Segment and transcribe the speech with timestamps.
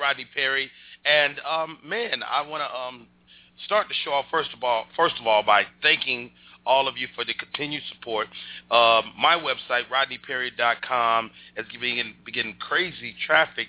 [0.00, 0.70] Rodney Perry.
[1.04, 3.06] And um, man, I want to um,
[3.64, 6.30] start the show off first of all, first of all, by thanking
[6.64, 8.28] all of you for the continued support.
[8.70, 13.66] Uh, my website, RodneyPerry.com, is beginning, beginning crazy traffic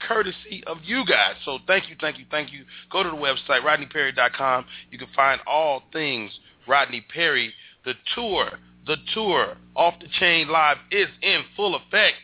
[0.00, 1.34] courtesy of you guys.
[1.44, 2.64] So thank you, thank you, thank you.
[2.90, 4.66] Go to the website, RodneyPerry.com.
[4.90, 6.30] You can find all things
[6.68, 7.52] Rodney Perry.
[7.84, 8.50] The tour,
[8.86, 12.16] the tour, Off the Chain Live is in full effect.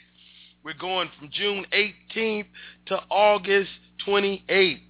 [0.83, 2.47] Going from June 18th
[2.87, 3.71] to August
[4.05, 4.81] 28th.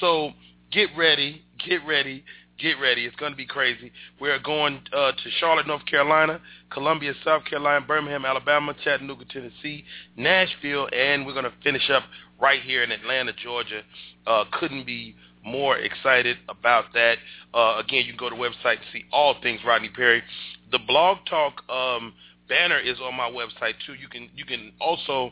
[0.00, 0.30] So
[0.70, 2.22] get ready, get ready,
[2.56, 3.04] get ready.
[3.04, 3.90] It's going to be crazy.
[4.20, 6.40] We're going uh, to Charlotte, North Carolina,
[6.70, 9.84] Columbia, South Carolina, Birmingham, Alabama, Chattanooga, Tennessee,
[10.16, 12.04] Nashville, and we're going to finish up
[12.40, 13.82] right here in Atlanta, Georgia.
[14.28, 17.16] Uh, couldn't be more excited about that.
[17.52, 20.22] Uh, again, you can go to the website and see all things Rodney Perry.
[20.70, 22.12] The Blog Talk um,
[22.50, 23.94] banner is on my website too.
[23.94, 25.30] You can you can also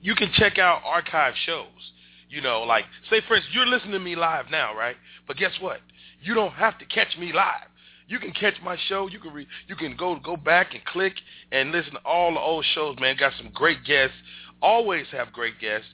[0.00, 1.66] you can check out archive shows.
[2.30, 4.96] You know, like say for instance, you're listening to me live now, right?
[5.26, 5.80] But guess what?
[6.22, 7.68] You don't have to catch me live.
[8.06, 9.08] You can catch my show.
[9.08, 11.14] You can re, you can go go back and click
[11.52, 12.96] and listen to all the old shows.
[12.98, 14.16] Man, got some great guests.
[14.62, 15.88] Always have great guests.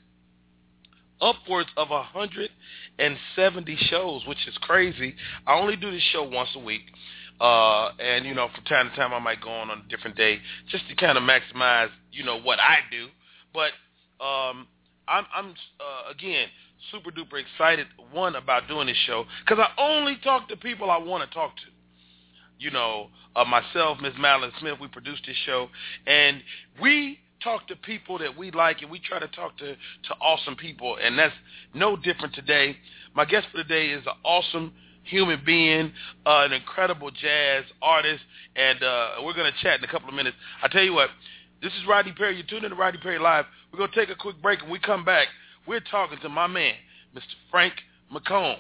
[1.21, 2.51] Upwards of a hundred
[2.99, 5.15] and seventy shows, which is crazy.
[5.47, 6.83] I only do this show once a week.
[7.41, 10.17] Uh, and you know, from time to time, I might go on on a different
[10.17, 10.39] day
[10.71, 13.09] just to kind of maximize, you know, what I do.
[13.53, 13.73] But
[14.25, 14.67] um,
[15.09, 16.49] I'm, I'm uh, again
[16.93, 20.99] super duper excited one about doing this show because I only talk to people I
[20.99, 21.63] want to talk to.
[22.59, 24.13] You know, uh, myself, Ms.
[24.19, 25.69] Madeline Smith, we produce this show,
[26.07, 26.41] and
[26.81, 30.57] we talk to people that we like, and we try to talk to to awesome
[30.57, 31.35] people, and that's
[31.75, 32.77] no different today.
[33.15, 34.73] My guest for today is an awesome
[35.05, 35.93] human being,
[36.27, 38.23] uh, an incredible jazz artist,
[38.57, 40.37] and uh, we're going to chat in a couple of minutes.
[40.63, 41.11] I tell you what,
[41.63, 42.37] this is Rodney Perry.
[42.37, 43.45] You're tuned in to Rodney Perry Live.
[43.73, 45.29] We're going to take a quick break, and we come back.
[45.67, 46.75] We're talking to my man,
[47.15, 47.23] Mr.
[47.51, 47.75] Frank
[48.13, 48.59] McComb.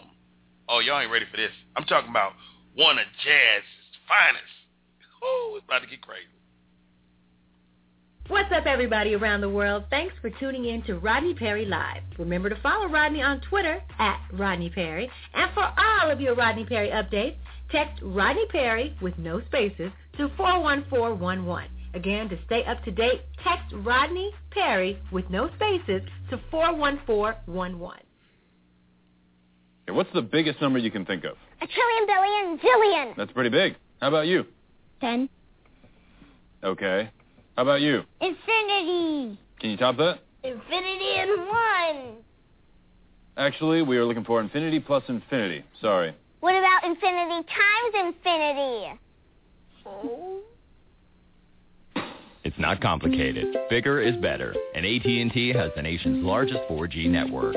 [0.69, 1.53] Oh, y'all ain't ready for this.
[1.77, 2.33] I'm talking about
[2.75, 4.45] one of jazz's finest.
[5.23, 6.34] Oh, it's about to get crazy.
[8.29, 9.85] What's up, everybody around the world?
[9.91, 12.01] Thanks for tuning in to Rodney Perry Live.
[12.19, 15.11] Remember to follow Rodney on Twitter at Rodney Perry.
[15.35, 17.37] And for all of your Rodney Perry updates,
[17.71, 21.69] text Rodney Perry with no spaces to 41411.
[21.93, 28.01] Again, to stay up to date, text Rodney Perry with no spaces to 41411.
[29.83, 31.37] Okay, what's the biggest number you can think of?
[31.61, 33.17] A trillion, billion, zillion.
[33.19, 33.77] That's pretty big.
[34.01, 34.47] How about you?
[35.03, 35.29] Ten.
[36.63, 37.11] Okay.
[37.57, 38.03] How about you?
[38.21, 39.39] Infinity.
[39.61, 40.19] Can you top that?
[40.43, 42.17] Infinity and one.
[43.37, 45.65] Actually, we are looking for infinity plus infinity.
[45.81, 46.15] Sorry.
[46.41, 49.01] What about infinity times infinity?
[49.87, 50.41] Oh.
[52.45, 53.57] It's not complicated.
[53.71, 57.57] Bigger is better, and AT&T has the nation's largest 4G network.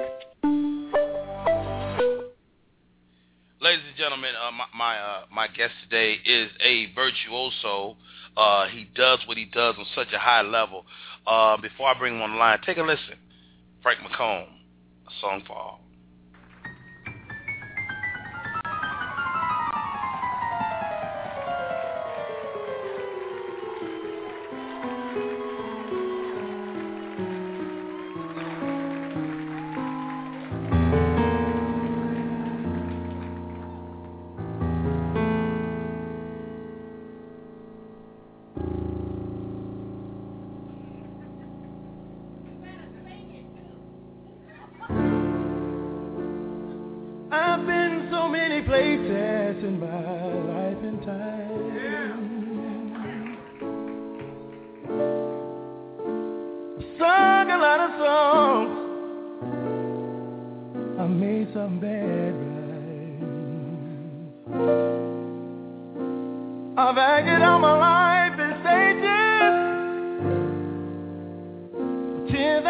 [3.59, 7.97] Ladies and gentlemen, uh, my my, uh, my guest today is a virtuoso.
[8.37, 10.85] Uh, he does what he does on such a high level.
[11.25, 13.15] Uh, before I bring him on the line, take a listen.
[13.81, 15.86] Frank McComb, a song for all.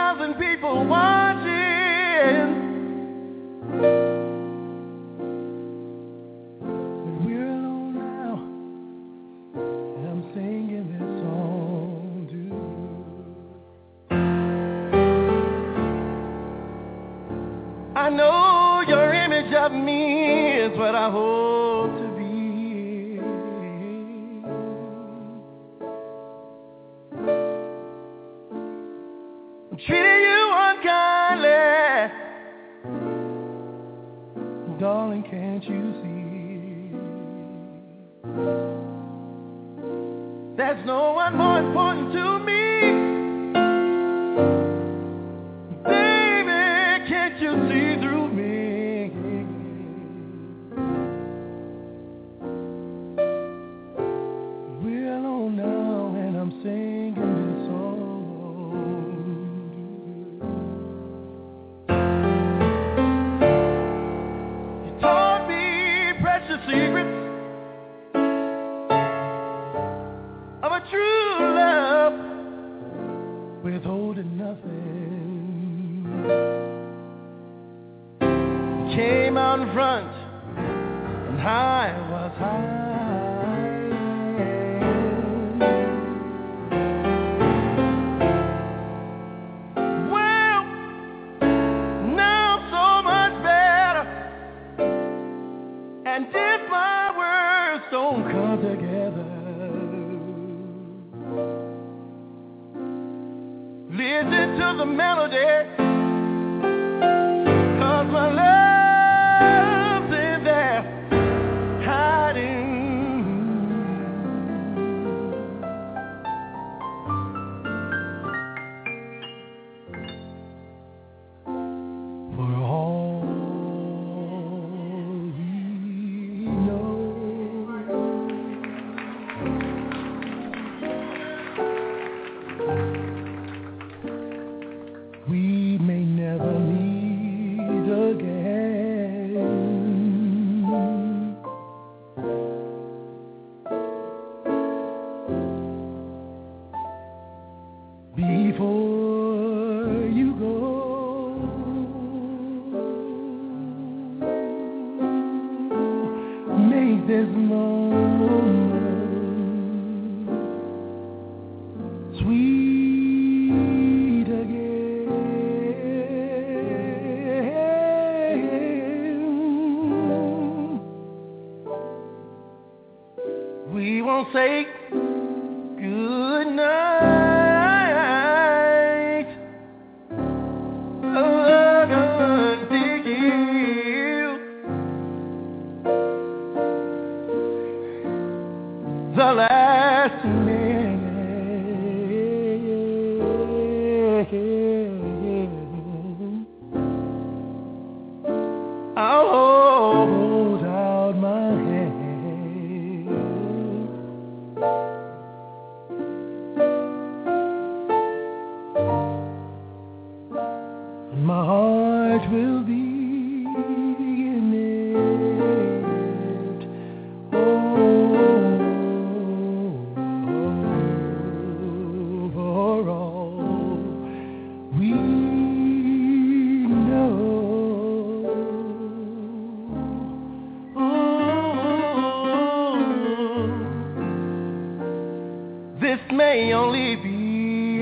[0.08, 2.57] Thousand people watching.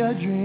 [0.06, 0.45] A dream.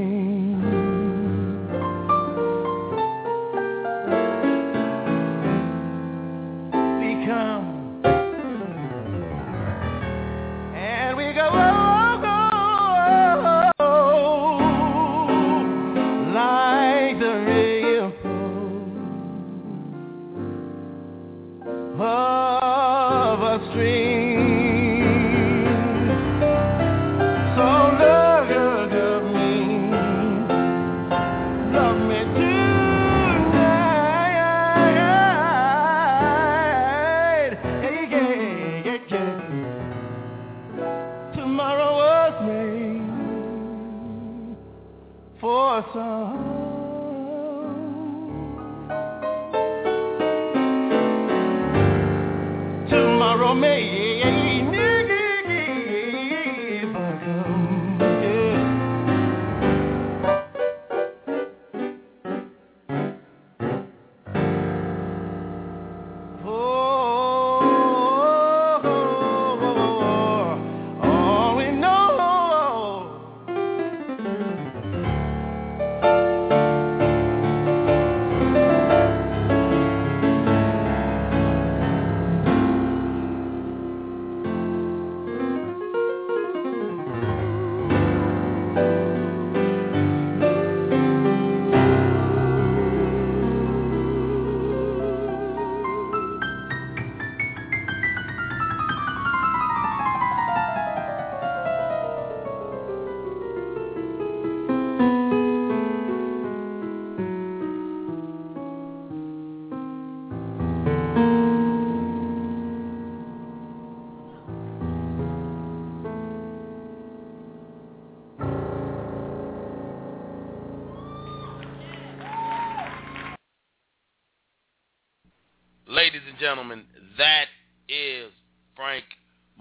[126.41, 126.85] Gentlemen,
[127.19, 127.47] that
[127.89, 128.33] is
[128.75, 129.05] Frank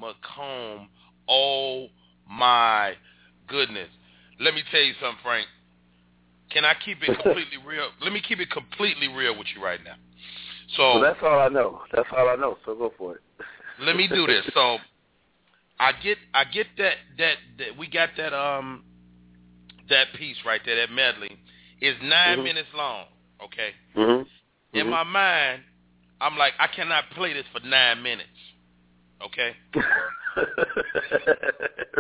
[0.02, 0.88] McComb.
[1.28, 1.88] Oh
[2.30, 2.94] my
[3.48, 3.90] goodness.
[4.40, 5.48] Let me tell you something, Frank.
[6.50, 7.90] Can I keep it completely real?
[8.02, 9.96] Let me keep it completely real with you right now.
[10.78, 11.82] So Well, that's all I know.
[11.94, 12.58] That's all I know.
[12.66, 13.22] So go for it.
[13.82, 14.46] let me do this.
[14.54, 14.78] So
[15.80, 18.84] I get I get that that that we got that um
[19.90, 21.36] that piece right there, that medley
[21.82, 22.44] is 9 Mhm.
[22.44, 23.08] minutes long.
[23.42, 23.74] Okay.
[23.96, 24.28] Mhm.
[24.74, 25.64] In my mind,
[26.22, 28.30] I'm like, I cannot play this for nine minutes.
[29.26, 29.52] Okay.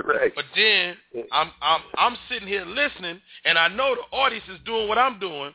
[0.05, 0.31] right.
[0.35, 0.95] But then
[1.31, 5.19] I'm I'm I'm sitting here listening, and I know the audience is doing what I'm
[5.19, 5.53] doing.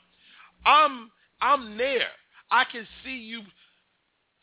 [0.66, 2.08] I'm I'm there.
[2.50, 3.42] I can see you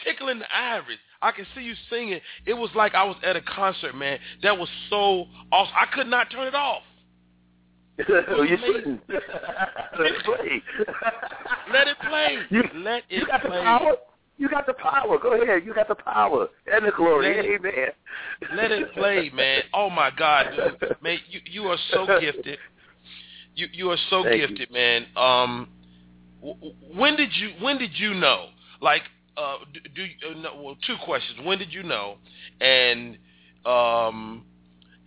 [0.04, 0.98] tickling the ivories.
[1.22, 2.20] I can see you singing.
[2.46, 4.20] It was like I was at a concert, man.
[4.42, 5.76] That was so awesome.
[5.80, 6.82] I could not turn it off.
[8.10, 9.02] well, you shouldn't.
[9.10, 9.22] Let
[10.12, 10.64] it play.
[11.72, 12.38] Let it play.
[12.50, 13.58] You, Let it you got play.
[13.58, 13.98] the power.
[14.42, 15.20] You got the power.
[15.20, 15.64] Go ahead.
[15.64, 17.36] You got the power and the glory.
[17.36, 17.90] Let it- Amen.
[18.56, 19.62] Let it play, man.
[19.72, 20.96] Oh my God, dude.
[21.00, 22.58] Man, you you are so gifted.
[23.54, 24.48] You you are so Thank you.
[24.48, 25.06] gifted, man.
[25.16, 25.70] Um,
[26.96, 28.48] when did you when did you know?
[28.82, 29.04] Like,
[29.38, 31.38] uh, do, do you, uh, no, well, two questions.
[31.46, 32.18] When did you know?
[32.60, 33.20] And
[33.64, 34.44] um,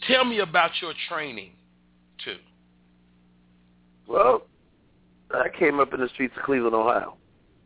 [0.07, 1.55] tell me about your training,
[2.25, 2.37] too.
[4.07, 4.43] Well,
[5.33, 7.17] I came up in the streets of Cleveland, Ohio.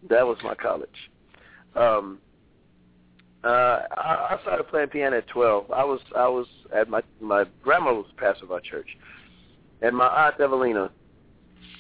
[0.09, 0.89] That was my college.
[1.79, 2.19] Um,
[3.45, 3.49] uh,
[3.97, 5.71] I, I started playing piano at 12.
[5.71, 8.89] I was I was at my my grandma was pastor of our church,
[9.81, 10.91] and my aunt Evelina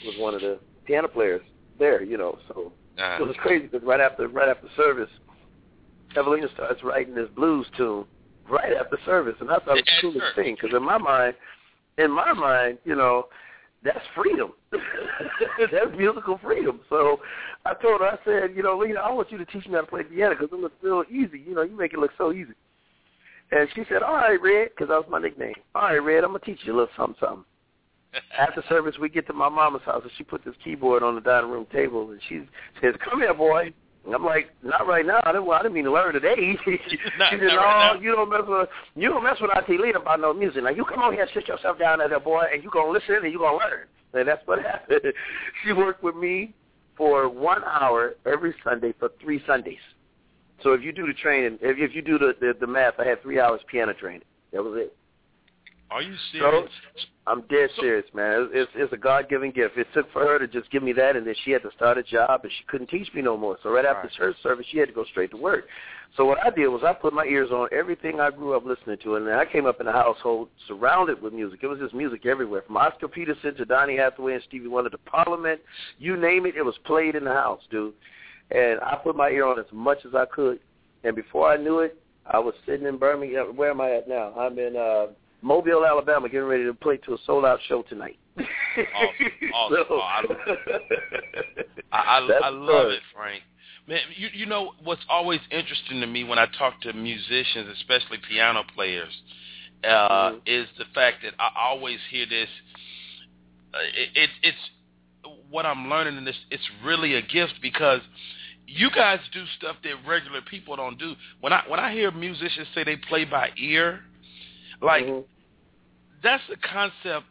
[0.07, 1.43] was one of the piano players
[1.79, 2.03] there.
[2.03, 5.11] You know, so Uh, it was crazy because right after right after service,
[6.17, 8.05] Evelina starts writing this blues tune
[8.49, 11.35] right after service, and I thought it was the coolest thing because in my mind,
[11.99, 13.27] in my mind, you know,
[13.83, 14.53] that's freedom.
[14.73, 16.81] that's musical freedom.
[16.89, 17.21] So
[17.65, 19.83] I told her, I said, you know, Lena, I want you to teach me how
[19.83, 21.45] to play piano because it looks real easy.
[21.47, 22.55] You know, you make it look so easy.
[23.51, 25.55] And she said, all right, Red, because that was my nickname.
[25.75, 27.45] All right, Red, I'm going to teach you a little something, something.
[28.39, 31.21] After service, we get to my mama's house, and she put this keyboard on the
[31.21, 32.43] dining room table, and she
[32.83, 33.73] says, come here, boy.
[34.05, 35.21] And I'm like, not right now.
[35.25, 36.57] I didn't, well, I didn't mean to learn today.
[36.65, 36.79] she
[37.19, 39.99] Not- said, no, right now." you don't mess with you don't mess with Auntie Lena
[39.99, 40.63] about no music.
[40.63, 43.17] Now you come on here and sit yourself down there, boy, and you gonna listen
[43.23, 43.87] and you gonna learn.
[44.15, 45.01] And that's what happened.
[45.65, 46.55] she worked with me
[46.97, 49.79] for one hour every Sunday for three Sundays.
[50.63, 53.05] So if you do the training, if, if you do the, the the math, I
[53.07, 54.23] had three hours piano training.
[54.53, 54.97] That was it.
[55.91, 56.71] Are you serious?
[57.27, 58.49] I'm dead serious, man.
[58.53, 59.77] It's, it's, it's a God-given gift.
[59.77, 61.99] It took for her to just give me that, and then she had to start
[61.99, 63.59] a job, and she couldn't teach me no more.
[63.63, 64.13] So right after Right.
[64.13, 65.67] church service, she had to go straight to work.
[66.17, 68.97] So what I did was I put my ears on everything I grew up listening
[69.03, 71.61] to, and then I came up in a household surrounded with music.
[71.63, 74.99] It was just music everywhere, from Oscar Peterson to Donny Hathaway and Stevie Wonder to
[74.99, 75.61] Parliament.
[75.99, 77.93] You name it, it was played in the house, dude.
[78.51, 80.61] And I put my ear on as much as I could,
[81.05, 83.55] and before I knew it, I was sitting in Birmingham.
[83.55, 84.33] Where am I at now?
[84.35, 85.09] I'm in uh
[85.43, 88.19] Mobile, Alabama, getting ready to play to a sold-out show tonight.
[88.39, 89.77] Awesome, awesome.
[89.77, 90.39] So- Oh, I love
[91.93, 92.93] I, I, I love fun.
[92.93, 93.43] it, Frank.
[93.87, 98.19] Man, you you know what's always interesting to me when I talk to musicians, especially
[98.29, 99.13] piano players,
[99.85, 99.89] uh,
[100.33, 100.41] Mhm.
[100.45, 102.49] is the fact that I always hear this.
[103.73, 104.59] Uh, it, it, it's
[105.51, 106.37] what I'm learning in this.
[106.51, 108.01] It's really a gift because
[108.67, 111.15] you guys do stuff that regular people don't do.
[111.41, 114.01] When I when I hear musicians say they play by ear,
[114.81, 115.25] like Mhm.
[116.23, 117.27] that's a concept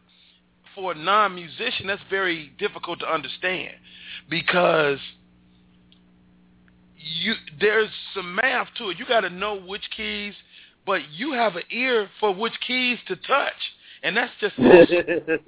[0.74, 3.74] for a non-musician that's very difficult to understand
[4.28, 5.00] because
[6.96, 8.98] you there's some math to it.
[8.98, 10.34] You got to know which keys,
[10.86, 13.52] but you have an ear for which keys to touch,
[14.02, 15.38] and that's just awesome.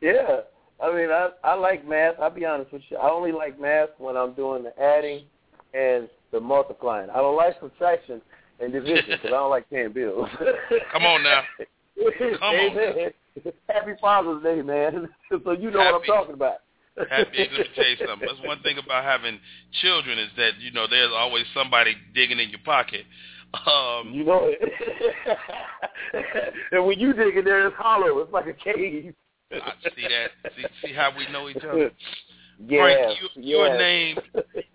[0.00, 0.40] yeah.
[0.82, 2.16] I mean, I I like math.
[2.20, 2.98] I'll be honest with you.
[2.98, 5.24] I only like math when I'm doing the adding
[5.72, 7.08] and the multiplying.
[7.10, 8.20] I don't like subtraction
[8.60, 10.28] and division because I don't like paying bills.
[10.92, 11.42] Come on now.
[12.18, 13.10] Come Amen.
[13.68, 15.08] Happy Father's Day, man.
[15.44, 16.58] so you know what I'm talking about.
[17.10, 18.26] Happy, let me tell you something.
[18.26, 19.38] That's one thing about having
[19.82, 23.04] children is that you know there's always somebody digging in your pocket.
[23.54, 24.58] Um, You know it.
[26.72, 28.18] and when you dig in there, it's hollow.
[28.18, 29.14] It's like a cave.
[29.52, 30.52] I see that.
[30.56, 31.90] See, see how we know each other.
[32.66, 34.22] Yes, Frank, you, you're named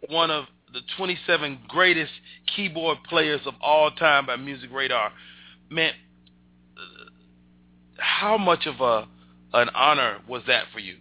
[0.09, 2.11] one of the 27 greatest
[2.55, 5.11] keyboard players of all time by Music Radar.
[5.69, 5.91] Man,
[6.77, 7.09] uh,
[7.97, 9.07] how much of a
[9.53, 10.95] an honor was that for you?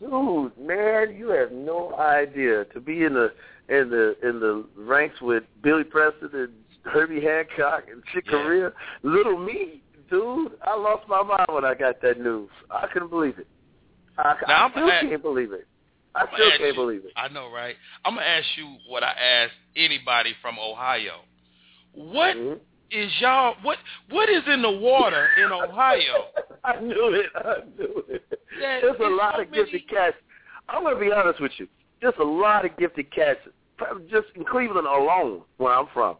[0.00, 3.32] Dude, man, you have no idea to be in the
[3.68, 6.48] in the in the ranks with Billy Preston and
[6.84, 8.32] Herbie Hancock and Chick Yeah.
[8.32, 8.72] Corea.
[9.02, 12.48] Little me, dude, I lost my mind when I got that news.
[12.70, 13.46] I couldn't believe it.
[14.18, 15.66] I, Now, I I'm still at- can't believe it.
[16.14, 17.12] I still can't you- believe it.
[17.16, 17.76] I know, right?
[18.04, 21.20] I'm gonna ask you what I asked anybody from Ohio.
[21.92, 22.60] What Mhm.
[22.90, 23.56] is y'all?
[23.62, 23.78] What
[24.10, 26.26] what is in the water in Ohio?
[26.64, 27.30] I knew it.
[27.34, 28.28] I knew it.
[28.60, 30.16] That There's a lot so of gifted cats.
[30.68, 31.68] I'm to be honest with you.
[32.00, 33.40] There's a lot of gifted cats,
[34.10, 36.16] just in Cleveland alone, where I'm from.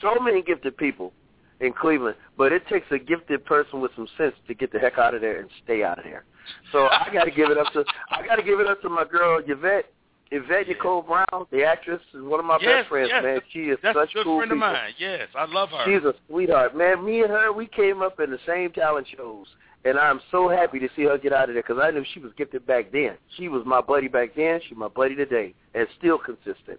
[0.00, 1.12] So many gifted people
[1.60, 4.98] in Cleveland, but it takes a gifted person with some sense to get the heck
[4.98, 6.24] out of there and stay out of there.
[6.72, 8.88] So I got to give it up to I got to give it up to
[8.88, 9.86] my girl Yvette.
[10.32, 13.40] Yvette Nicole Brown, the actress, is one of my yes, best friends, yes, man.
[13.52, 14.68] She is that's such a good cool friend people.
[14.68, 14.92] of mine.
[14.96, 15.84] Yes, I love her.
[15.84, 17.04] She's a sweetheart, man.
[17.04, 19.48] Me and her, we came up in the same talent shows,
[19.84, 22.20] and I'm so happy to see her get out of there because I knew she
[22.20, 23.16] was gifted back then.
[23.36, 24.60] She was my buddy back then.
[24.68, 26.78] She's my buddy today, and still consistent.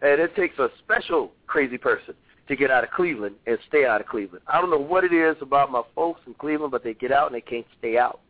[0.00, 2.14] And it takes a special crazy person
[2.48, 4.42] to get out of Cleveland and stay out of Cleveland.
[4.46, 7.26] I don't know what it is about my folks in Cleveland, but they get out
[7.26, 8.20] and they can't stay out.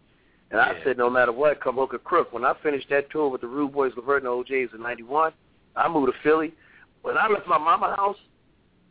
[0.50, 2.32] And I said, no matter what, come hook or crook.
[2.32, 5.32] When I finished that tour with the Rude Boys, Levert, and OJs in '91,
[5.74, 6.52] I moved to Philly.
[7.02, 8.16] When I left my mama house,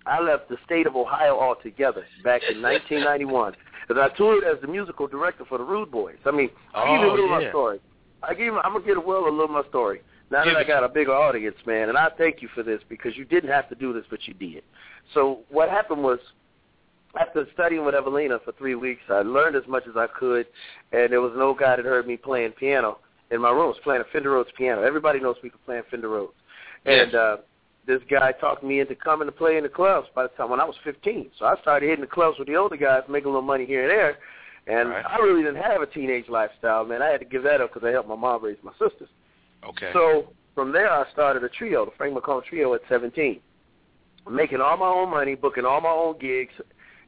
[0.05, 3.55] I left the state of Ohio altogether back in 1991
[3.87, 6.17] because I toured as the musical director for the Rude Boys.
[6.25, 7.45] I mean, I give you a Oh, little yeah.
[7.45, 7.79] my story.
[8.23, 10.01] I give you, I'm gonna get a well a little of my story.
[10.31, 13.15] Now that I got a bigger audience, man, and I thank you for this because
[13.15, 14.63] you didn't have to do this, but you did.
[15.13, 16.17] So what happened was,
[17.19, 20.45] after studying with Evelina for three weeks, I learned as much as I could,
[20.91, 22.99] and there was no guy that heard me playing piano
[23.31, 23.63] in my room.
[23.63, 24.83] I was playing a Fender Rhodes piano.
[24.83, 26.33] Everybody knows me for playing Fender Rhodes.
[26.85, 27.05] Yes.
[27.05, 27.37] And uh,
[27.87, 30.59] this guy talked me into coming to play in the clubs by the time when
[30.59, 31.31] I was 15.
[31.37, 33.83] So I started hitting the clubs with the older guys, making a little money here
[33.83, 34.17] and there.
[34.67, 35.05] And Right.
[35.05, 37.01] I really didn't have a teenage lifestyle, man.
[37.01, 39.09] I had to give that up because I helped my mom raise my sisters.
[39.63, 39.91] Okay.
[39.93, 43.39] So from there, I started a trio, the Frank McComb Trio, at 17,
[44.29, 46.53] making all my own money, booking all my own gigs,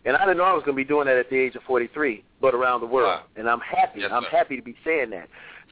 [0.08, 1.62] and I didn't know I was going to be doing that at the age of
[1.64, 3.20] 43, but around the world.
[3.20, 3.24] Wow.
[3.36, 4.00] And I'm happy.
[4.02, 4.30] Yes, I'm sir.
[4.32, 5.28] happy to be saying that.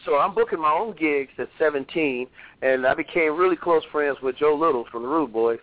[0.06, 2.28] So I'm booking my own gigs at 17,
[2.62, 5.60] and I became really close friends with Joe Little from the Rude Boys,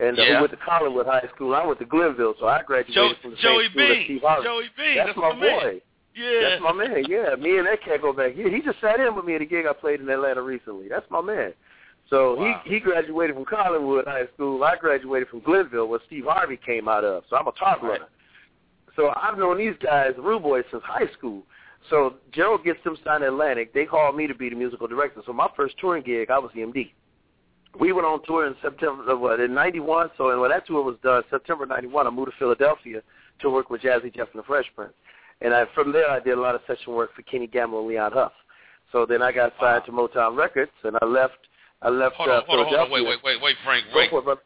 [0.00, 0.34] and uh, Yeah.
[0.34, 1.54] who went to Collinwood High School.
[1.54, 4.04] I went to Glenville, so I graduated Joe, from the Joey same school as B.
[4.04, 4.44] Steve Harvey.
[4.44, 4.94] Joey B.
[4.96, 5.60] That's, That's my man.
[5.60, 5.80] boy.
[6.14, 6.40] Yeah.
[6.48, 7.04] That's my man.
[7.08, 8.32] Yeah, me and that cat go back.
[8.34, 10.88] He, he just sat in with me at a gig I played in Atlanta recently.
[10.88, 11.52] That's my man.
[12.10, 12.60] So Wow.
[12.64, 14.62] he he graduated from Collinwood High School.
[14.64, 17.24] I graduated from Glenville, where Steve Harvey came out of.
[17.28, 18.00] So I'm a top Right.
[18.96, 21.42] So I've known these guys, the Rude Boys, since high school.
[21.90, 23.72] So Joe gets them signed to Atlantic.
[23.72, 25.22] They called me to be the musical director.
[25.24, 26.90] So my first touring gig, I was the MD.
[27.78, 30.10] We went on tour in September, uh, what, in '91.
[30.16, 33.02] So and when that tour was done, September '91, I moved to Philadelphia
[33.40, 34.94] to work with Jazzy Jeff and the Fresh Prince.
[35.42, 37.88] And I, from there, I did a lot of session work for Kenny Gamble and
[37.88, 38.32] Leon Huff.
[38.92, 41.34] So then I got signed to Motown Records, and I left.
[41.82, 42.86] I left Hold uh, on, hold on, hold on.
[42.86, 43.04] Philadelphia.
[43.04, 43.84] Wait, wait, wait, wait, Frank.
[43.94, 44.10] Wait.
[44.10, 44.38] for it,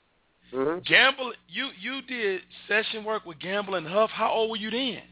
[0.50, 0.74] brother.
[0.74, 4.10] hmm Gamble, you you did session work with Gamble and Huff.
[4.10, 5.02] How old were you then?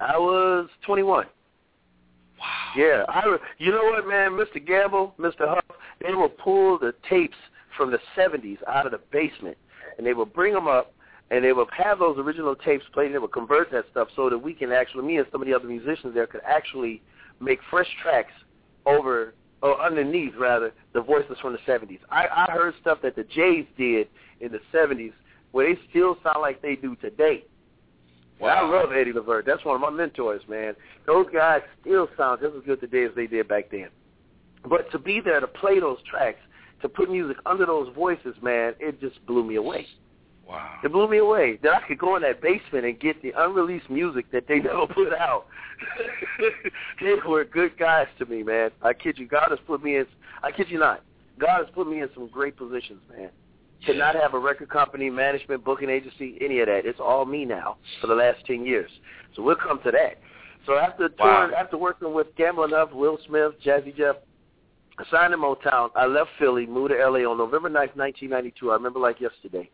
[0.00, 1.26] I was 21.
[2.38, 2.46] Wow.
[2.76, 3.36] Yeah, I.
[3.58, 4.30] You know what, man?
[4.32, 4.64] Mr.
[4.64, 5.46] Gamble, Mr.
[5.46, 5.64] Huff,
[6.00, 7.36] they will pull the tapes
[7.76, 9.58] from the '70s out of the basement,
[9.98, 10.94] and they will bring them up,
[11.30, 14.30] and they would have those original tapes played, and they would convert that stuff so
[14.30, 17.02] that we can actually, me and some of the other musicians there, could actually
[17.40, 18.32] make fresh tracks
[18.86, 21.98] over or underneath rather the voices from the '70s.
[22.10, 24.08] I, I heard stuff that the Jays did
[24.40, 25.12] in the '70s
[25.52, 27.44] where they still sound like they do today.
[28.40, 29.44] Well, I love Eddie Levert.
[29.44, 30.74] That's one of my mentors, man.
[31.06, 33.88] Those guys still sound just as good today as they did back then.
[34.66, 36.38] But to be there to play those tracks,
[36.80, 39.86] to put music under those voices, man, it just blew me away.
[40.50, 40.78] Wow.
[40.82, 43.88] It blew me away that I could go in that basement and get the unreleased
[43.88, 45.46] music that they never put out.
[47.00, 48.70] they were good guys to me, man.
[48.82, 49.28] I kid you.
[49.28, 50.06] God has put me in.
[50.42, 51.04] I kid you not.
[51.38, 53.30] God has put me in some great positions, man.
[53.86, 56.84] To not have a record company, management, booking agency, any of that.
[56.84, 58.90] It's all me now for the last ten years.
[59.36, 60.18] So we'll come to that.
[60.66, 61.46] So after Wow.
[61.46, 64.16] touring, after working with Gamble and Huff, Will Smith, Jazzy Jeff,
[64.98, 65.90] I signed to Motown.
[65.94, 68.70] I left Philly, moved to LA on November 9th, 1992.
[68.70, 69.70] I remember like yesterday.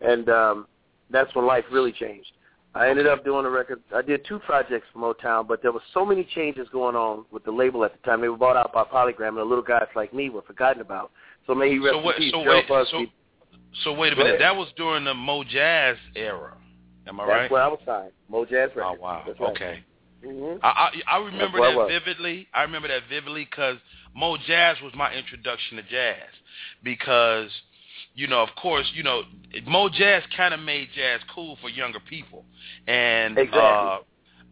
[0.00, 0.66] And um,
[1.10, 2.32] that's when life really changed.
[2.76, 3.80] I ended up doing a record.
[3.94, 7.44] I did two projects for Motown, but there were so many changes going on with
[7.44, 8.20] the label at the time.
[8.20, 11.12] They were bought out by Polygram, and the little guys like me were forgotten about.
[11.46, 13.06] So may he rest So in wait, peace, so wait, so,
[13.84, 14.34] so wait a Go minute.
[14.36, 14.40] ahead.
[14.40, 16.56] That was during the Mo Jazz era.
[17.06, 17.50] Am I That's right?
[17.50, 18.12] where I was signed.
[18.28, 19.00] Mo Jazz Oh Records.
[19.00, 19.24] wow.
[19.38, 19.50] Right.
[19.50, 19.84] Okay.
[20.24, 22.48] hmm I I, I remember where I that vividly.
[22.52, 23.76] I remember that vividly because
[24.16, 26.28] Mo Jazz was my introduction to jazz.
[26.82, 27.50] Because,
[28.14, 29.22] you know, of course, you know,
[29.66, 32.44] Mo Jazz kind of made jazz cool for younger people,
[32.86, 33.60] and Exactly.
[33.60, 33.98] uh,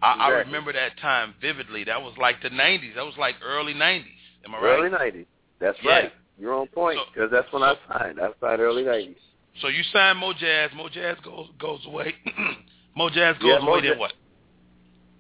[0.02, 1.85] I, I remember that time vividly.
[1.85, 2.94] That was like the '90s.
[2.96, 4.05] That was like early '90s.
[4.44, 4.78] Am I right?
[4.78, 5.26] Early 90s.
[5.61, 5.90] That's Yeah.
[5.90, 6.12] right.
[6.38, 8.18] You're on point So- because that's when I signed.
[8.20, 9.16] I signed early 90s.
[9.61, 10.70] So you signed Mo Jazz.
[10.74, 12.14] Mo Jazz goes goes away.
[12.96, 13.88] Mo Jazz goes Yeah, Mo away.
[13.88, 14.12] Then what?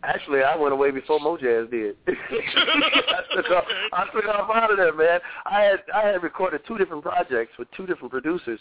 [0.04, 1.96] Actually, I went away before Mo Jazz did.
[2.08, 3.64] I took off.
[3.92, 5.20] I took off out of there, man.
[5.46, 8.58] I had I had recorded two different projects with two different producers,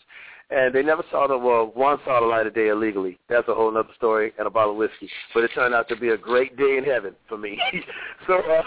[0.52, 1.72] and they never saw the well.
[1.74, 3.18] One saw the light of day illegally.
[3.28, 5.10] That's a whole other story and a bottle of whiskey.
[5.34, 7.60] But it turned out to be a great day in heaven for me.
[8.28, 8.62] so, uh,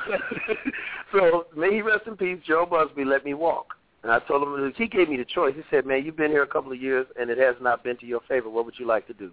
[1.13, 2.41] so may he rest in peace.
[2.45, 3.75] Joe Busby let me walk.
[4.03, 5.55] And I told him he gave me the choice.
[5.55, 7.97] He said, "Man, you've been here a couple of years, and it has not been
[7.99, 8.51] to your favor.
[8.51, 9.31] What would you like to do?"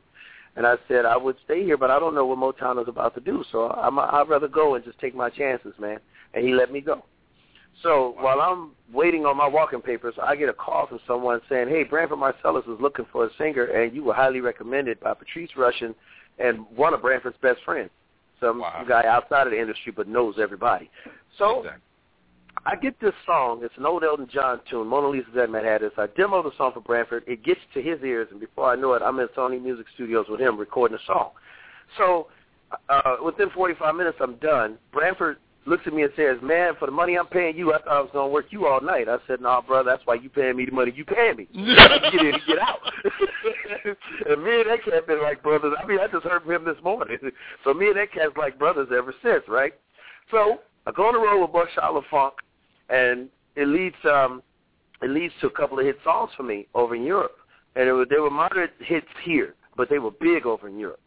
[0.55, 3.15] And I said, I would stay here, but I don't know what Motown is about
[3.15, 3.43] to do.
[3.51, 5.99] So I'm, I'd rather go and just take my chances, man.
[6.33, 7.05] And he let me go.
[7.83, 11.69] So while I'm waiting on my walking papers, I get a call from someone saying,
[11.69, 15.49] hey, Branford Marsalis is looking for a singer, and you were highly recommended by Patrice
[15.57, 15.95] Rushen
[16.37, 17.89] and one of Branford's best friends,
[18.39, 18.85] some Wow.
[18.87, 20.89] guy outside of the industry but knows everybody.
[21.37, 21.81] So Exactly.
[22.65, 23.61] I get this song.
[23.63, 24.87] It's an old Elton John tune.
[24.87, 25.93] Mona Lisas and Mad Hatters.
[25.97, 27.23] I demo the song for Branford.
[27.27, 30.25] It gets to his ears, and before I know it, I'm in Sony Music Studios
[30.29, 31.31] with him recording the song.
[31.97, 32.27] So
[32.89, 34.77] uh, within 45 minutes, I'm done.
[34.93, 37.97] Branford looks at me and says, man, for the money I'm paying you, I thought
[37.97, 39.07] I was going to work you all night.
[39.07, 41.47] I said, nah, brother, that's why you paying me the money you paying me.
[41.53, 42.79] get in and get out.
[44.29, 45.73] and me and that cat been like brothers.
[45.81, 47.17] I mean, I just heard from him this morning.
[47.63, 49.73] so me and that cat's like brothers ever since, right?
[50.31, 52.39] So I go on the road with Buckshot LeFonque,
[52.89, 54.41] and it leads um,
[55.01, 57.37] it leads to a couple of hit songs for me over in Europe,
[57.75, 60.99] and it was, they were moderate hits here, but they were big over in Europe,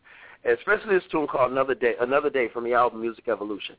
[0.44, 3.74] and especially this tune called Another Day, Another Day from the album Music Evolution,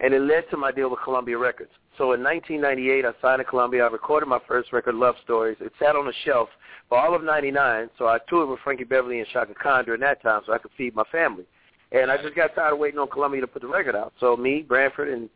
[0.00, 1.70] and it led to my deal with Columbia Records.
[1.98, 3.84] So in 1998, I signed to Columbia.
[3.84, 5.56] I recorded my first record, Love Stories.
[5.60, 6.48] It sat on a shelf
[6.88, 10.22] for all of '99, so I toured with Frankie Beverly and Chaka Khan during that
[10.22, 11.44] time, so I could feed my family.
[11.92, 14.12] And I just got tired of waiting on Columbia to put the record out.
[14.18, 15.28] So me, Branford, and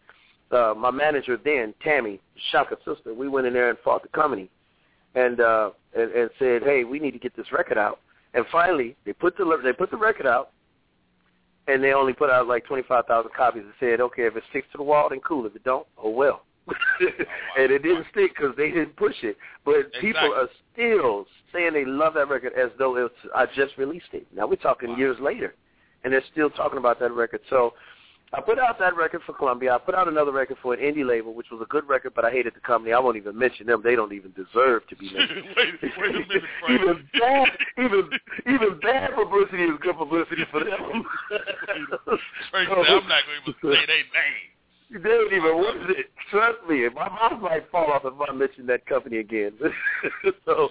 [0.51, 4.51] uh, my manager then, Tammy, Chaka's sister, we went in there and fought the company,
[5.15, 8.01] and uh, and, and said, hey, we need to get this record out.
[8.35, 10.51] And finally, they put the they put the record out,
[11.69, 13.63] and they only put out like twenty five thousand copies.
[13.81, 15.47] They said, okay, if it sticks to the wall, then cool.
[15.47, 16.43] If it don't, oh well.
[17.59, 19.37] and it didn't stick because they didn't push it.
[19.65, 24.13] But people are still saying they love that record as though it's I just released
[24.13, 24.27] it.
[24.35, 24.97] Now we're talking Wow.
[24.97, 25.55] years later,
[26.05, 27.41] and they're still talking about that record.
[27.51, 27.75] So
[28.33, 29.75] I put out that record for Columbia.
[29.75, 32.25] I put out another record for an indie label, which was a good record, but
[32.25, 32.93] I hated the company.
[32.93, 33.81] I won't even mention them.
[33.83, 35.47] They don't even deserve to be mentioned.
[35.57, 36.81] wait, wait a minute, Frank.
[36.81, 38.11] even bad, even
[38.47, 41.05] even bad publicity is good publicity for them.
[42.51, 44.51] Frank said, I'm not going to even say their name.
[44.93, 46.07] They don't even worth it.
[46.31, 49.53] Trust me, my mouth might fall off if I mention that company again.
[50.45, 50.69] so,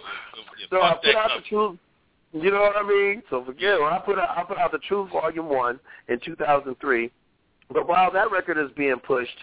[0.70, 1.46] so I put out the company.
[1.50, 1.78] truth.
[2.32, 3.24] You know what I mean?
[3.30, 3.80] So forget.
[3.80, 7.12] When I put out, I put out the Truth Volume One in 2003.
[7.72, 9.38] But while that record is being pushed,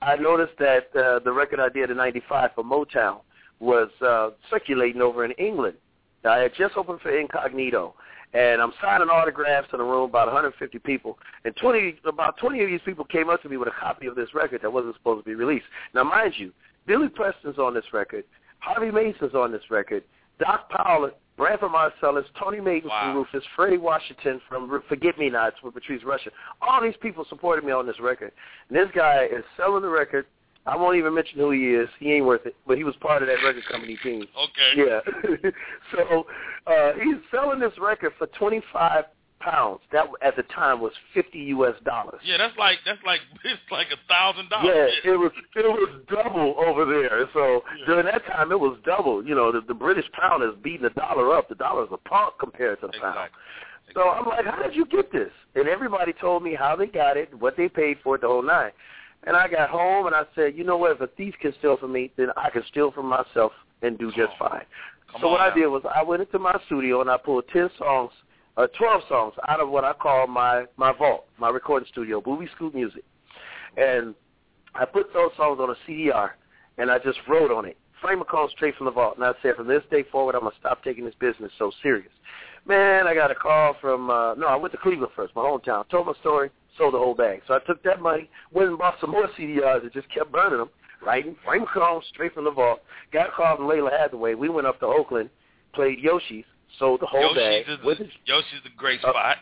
[0.00, 3.20] I noticed that uh, the record I did in '95 for Motown
[3.60, 5.76] was uh, circulating over in England.
[6.24, 7.94] I had just opened for Incognito,
[8.34, 12.68] and I'm signing autographs in a room about 150 people, and 20 about 20 of
[12.68, 15.24] these people came up to me with a copy of this record that wasn't supposed
[15.24, 15.66] to be released.
[15.94, 16.52] Now, mind you,
[16.86, 18.24] Billy Preston's on this record,
[18.58, 20.02] Harvey Mason's on this record,
[20.40, 23.02] Doc Powell, Branford Marsalis, Tony Maiden Wow.
[23.02, 26.30] from Rufus, Freddie Washington from Forget Me Nots with Patrice Rushen.
[26.60, 28.32] All these people supported me on this record.
[28.68, 30.26] And this guy is selling the record.
[30.66, 31.88] I won't even mention who he is.
[31.98, 34.22] He ain't worth it, but he was part of that record company team.
[34.22, 34.72] Okay.
[34.76, 35.50] Yeah.
[35.92, 36.26] so
[36.66, 39.04] uh, he's selling this record for 25
[39.42, 39.80] pounds.
[39.92, 41.74] That at the time was 50 U.S.
[41.84, 42.20] dollars.
[42.24, 44.90] Yeah, that's like that's like it's like a thousand dollars.
[45.04, 47.28] Yeah, it was it was double over there.
[47.32, 49.24] So during that time, it was double.
[49.24, 51.48] You know, the, the British pound is beating the dollar up.
[51.48, 53.16] The dollar is a punk compared to the pound.
[53.16, 53.38] Exactly.
[53.94, 55.30] So I'm like, how did you get this?
[55.54, 58.42] And everybody told me how they got it, what they paid for it, the whole
[58.42, 58.70] nine.
[59.24, 60.92] And I got home and I said, you know what?
[60.92, 63.52] If a thief can steal from me, then I can steal from myself
[63.82, 64.62] and do just fine.
[65.12, 65.50] Come so what now.
[65.50, 68.10] I did was I went into my studio and I pulled ten songs,
[68.56, 72.74] uh, twelve songs out of what I call my my vault, my recording studio, Boobeescoot
[72.74, 73.04] Music,
[73.76, 74.14] and
[74.74, 76.30] I put those songs on a CDR
[76.78, 77.76] and I just wrote on it.
[78.00, 80.54] Frank McComb straight from the vault, and I said from this day forward I'm gonna
[80.58, 82.10] stop taking this business so serious.
[82.66, 85.88] Man, I got a call from uh no, I went to Cleveland first, my hometown.
[85.88, 87.42] Told my story, sold the whole bag.
[87.46, 90.58] So I took that money, went and bought some more CDRs and just kept burning
[90.58, 90.70] them.
[91.04, 92.80] Writing Frank McComb straight from the vault.
[93.12, 94.34] Got a call from Lalah Hathaway.
[94.34, 95.30] We went up to Oakland,
[95.74, 96.44] played Yoshi's,
[96.78, 97.34] sold the whole.
[97.36, 99.36] Yoshi's is, With a, Yoshi's a great Uh, spot.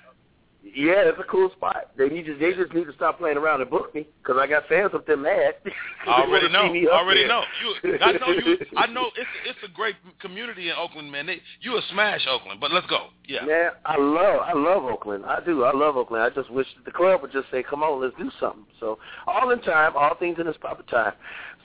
[0.63, 1.91] yeah, it's a cool spot.
[1.97, 4.47] They need to, they just need to stop playing around and book me because I
[4.47, 5.55] got fans up there mad.
[6.07, 6.67] I already know.
[6.67, 7.29] up Already there.
[7.29, 7.43] know.
[7.63, 8.57] You, I know you.
[8.77, 11.27] I know it's it's a great community in Oakland, man.
[11.27, 13.09] They, you a smash Oakland, but let's go.
[13.27, 13.45] Yeah.
[13.47, 15.25] Man, I love I love Oakland.
[15.27, 15.65] I do.
[15.65, 16.25] I love Oakland.
[16.25, 18.99] I just wish that the club would just say, "Come on, let's do something." So
[19.27, 21.13] all in time, all things in its proper time.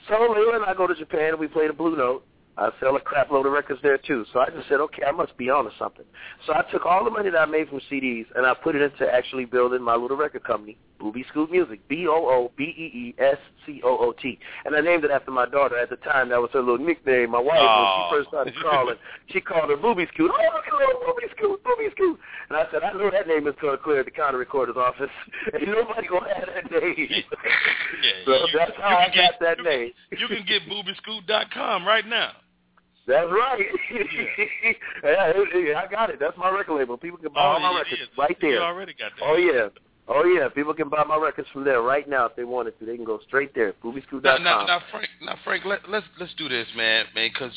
[0.08, 2.24] So Lalah and I go to Japan and we play the Blue Note.
[2.58, 4.24] I sell a crap load of records there too.
[4.32, 6.06] So I just said, okay, I must be on to something.
[6.46, 8.80] So I took all the money that I made from CDs and I put it
[8.80, 13.14] into actually building my little record company, Boobeescoot Music, B O O B E E
[13.18, 14.38] S C O O T.
[14.64, 15.76] And I named it after my daughter.
[15.76, 17.32] At the time, that was her little nickname.
[17.32, 17.68] My wife, Oh.
[17.76, 18.96] when she first started calling,
[19.28, 20.30] she called her Booby Scoot.
[20.32, 22.18] Oh, look at little Booby Scoot, Booby Scoot.
[22.48, 24.76] And I said, I know that name is going to clear at the county recorder's
[24.78, 25.10] office.
[25.54, 26.96] Ain't nobody going to have that name.
[28.02, 29.92] Yeah, so you- that's how I can got that name.
[30.10, 32.32] You can get boobyscoot.com right now.
[33.06, 33.60] That's right.
[33.92, 34.00] yeah,
[35.04, 36.18] it- I got it.
[36.18, 36.96] That's my record label.
[36.96, 38.08] People can buy all my Oh, records is.
[38.18, 38.50] right there.
[38.50, 39.24] You already got that.
[39.24, 39.68] Oh yeah.
[40.08, 40.48] Oh yeah.
[40.48, 42.84] People can buy my records from there right now if they wanted to.
[42.86, 43.74] They can go straight there.
[44.22, 47.52] Now, now, now, Frank, now, Frank, let, let's let's do this, man, man, because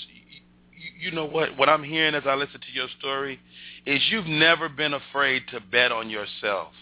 [0.77, 1.57] you, you know what?
[1.57, 3.39] What I'm hearing as I listen to your story
[3.85, 6.73] is you've never been afraid to bet on yourself.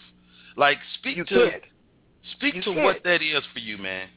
[0.56, 1.62] Like, speak You to can't.
[2.36, 2.84] speak You to can't.
[2.84, 4.08] what that is for you, man.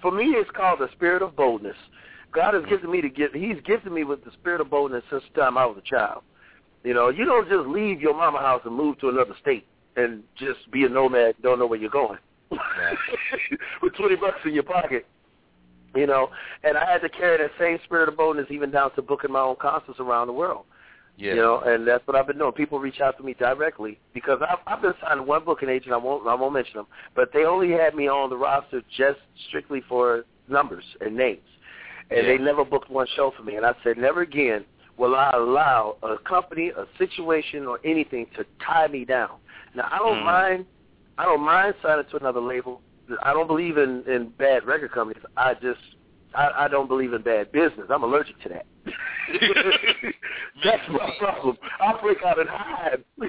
[0.00, 1.76] For me, it's called the spirit of boldness.
[2.32, 3.32] God has given me to give.
[3.32, 6.22] He's gifted me with the spirit of boldness since the time I was a child.
[6.84, 9.66] You know, you don't just leave your mama house and move to another state
[9.96, 11.34] and just be a nomad.
[11.42, 12.18] Don't know where you're going.
[13.82, 15.06] with twenty bucks in your pocket.
[15.94, 16.30] You know,
[16.62, 19.40] and I had to carry that same spirit of boldness even down to booking my
[19.40, 20.64] own concerts around the world.
[21.16, 21.34] Yeah.
[21.34, 22.52] You know, and that's what I've been doing.
[22.52, 25.92] People reach out to me directly because I've, I've been signed to one booking agent.
[25.92, 29.18] I won't I won't mention them, but they only had me on the roster just
[29.48, 31.40] strictly for numbers and names,
[32.10, 32.36] and Yeah.
[32.36, 33.56] they never booked one show for me.
[33.56, 34.64] And I said, never again
[34.96, 39.38] will I allow a company, a situation, or anything to tie me down.
[39.74, 40.24] Now I don't Mhm.
[40.24, 40.66] mind.
[41.18, 42.82] I don't mind signing to another label.
[43.22, 45.22] I don't believe in in bad record companies.
[45.36, 45.80] I just
[46.34, 47.86] I, I don't believe in bad business.
[47.90, 48.66] I'm allergic to that.
[50.64, 51.56] That's my problem.
[51.80, 53.02] I break out and hide.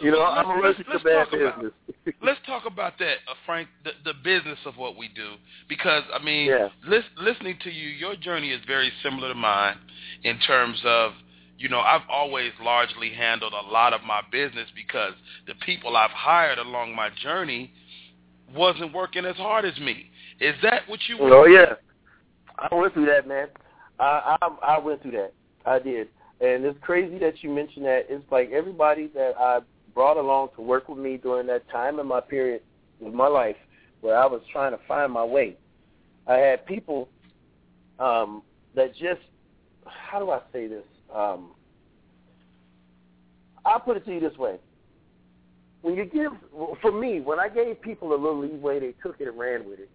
[0.00, 1.72] you know, I'm Let's- allergic let's to bad talk about- business.
[2.22, 3.92] Let's talk about that, uh, Frank, the
[4.26, 5.34] business of what we do.
[5.68, 6.68] Because, I mean, Yeah.
[6.84, 9.78] lis- listening to you, your journey is very similar to mine
[10.24, 11.14] in terms of,
[11.56, 15.14] you know, I've always largely handled a lot of my business because
[15.46, 17.72] the people I've hired along my journey
[18.52, 20.10] wasn't working as hard as me.
[20.40, 21.74] Is that what you Oh yeah,
[22.58, 23.48] I went through that, man.
[23.98, 25.32] I, I I went through that.
[25.64, 26.08] I did,
[26.40, 28.06] and it's crazy that you mentioned that.
[28.10, 29.60] It's like everybody that I
[29.94, 32.60] brought along to work with me during that time in my period
[33.04, 33.56] of my life
[34.06, 35.56] where I was trying to find my way.
[36.26, 37.08] I had people
[37.98, 38.42] um,
[38.74, 39.20] that just
[39.84, 40.84] how do I say this?
[41.14, 41.50] Um,
[43.64, 44.56] I'll put it to you this way.
[45.82, 46.32] When you give,
[46.80, 49.78] for me, when I gave people a little leeway, they took it and ran with
[49.78, 49.90] it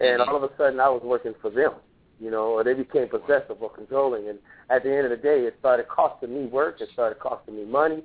[0.00, 1.72] and all of a sudden I was working for them,
[2.20, 4.28] you know, or they became possessive or controlling.
[4.28, 4.38] And
[4.70, 6.80] at the end of the day, it started costing me work.
[6.80, 8.02] It started costing me money,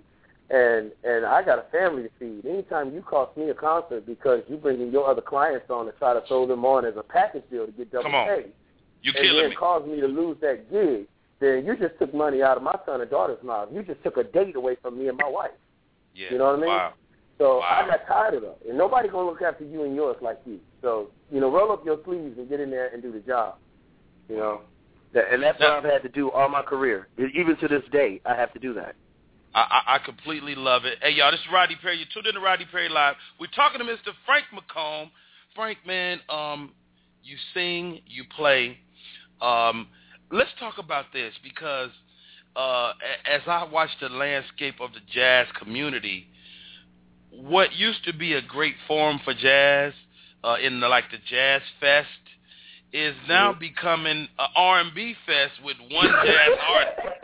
[0.50, 2.46] and and I got a family to feed.
[2.46, 5.92] Anytime you cost me a concert because you bring in your other clients on to
[5.94, 8.28] try to throw them on as a package deal to get double Come on.
[8.28, 8.46] pay,
[9.02, 9.56] You and killing then me.
[9.56, 11.08] cause me to lose that gig,
[11.40, 13.70] then you just took money out of my son and daughter's mouth.
[13.72, 15.52] You just took a date away from me and my wife.
[16.16, 16.28] Yeah.
[16.32, 16.68] You know what I mean?
[16.70, 16.94] Wow.
[17.38, 17.82] So Wow.
[17.86, 18.58] I got tired of that.
[18.68, 20.60] And nobody gonna look after you and yours like you.
[20.82, 23.56] So, you know, roll up your sleeves and get in there and do the job.
[24.28, 24.62] You know?
[25.14, 27.08] And that's what I've had to do all my career.
[27.18, 28.96] Even to this day, I have to do that.
[29.54, 31.00] I, I, completely love it.
[31.02, 31.98] Hey, y'all, this is Rodney Perry.
[31.98, 33.16] You're tuned in to Rodney Perry Live.
[33.40, 34.14] We're talking to Mr.
[34.26, 35.10] Frank McComb.
[35.56, 36.72] Frank, man, um,
[37.24, 38.78] you sing, you play.
[39.42, 39.88] Um,
[40.32, 41.90] let's talk about this because
[42.56, 42.94] uh,
[43.26, 46.28] as I watch the landscape of the jazz community,
[47.32, 49.94] what used to be a great forum for jazz
[50.44, 52.08] uh, in the, like the Jazz Fest
[52.92, 57.19] is now becoming a R&B fest with one jazz artist.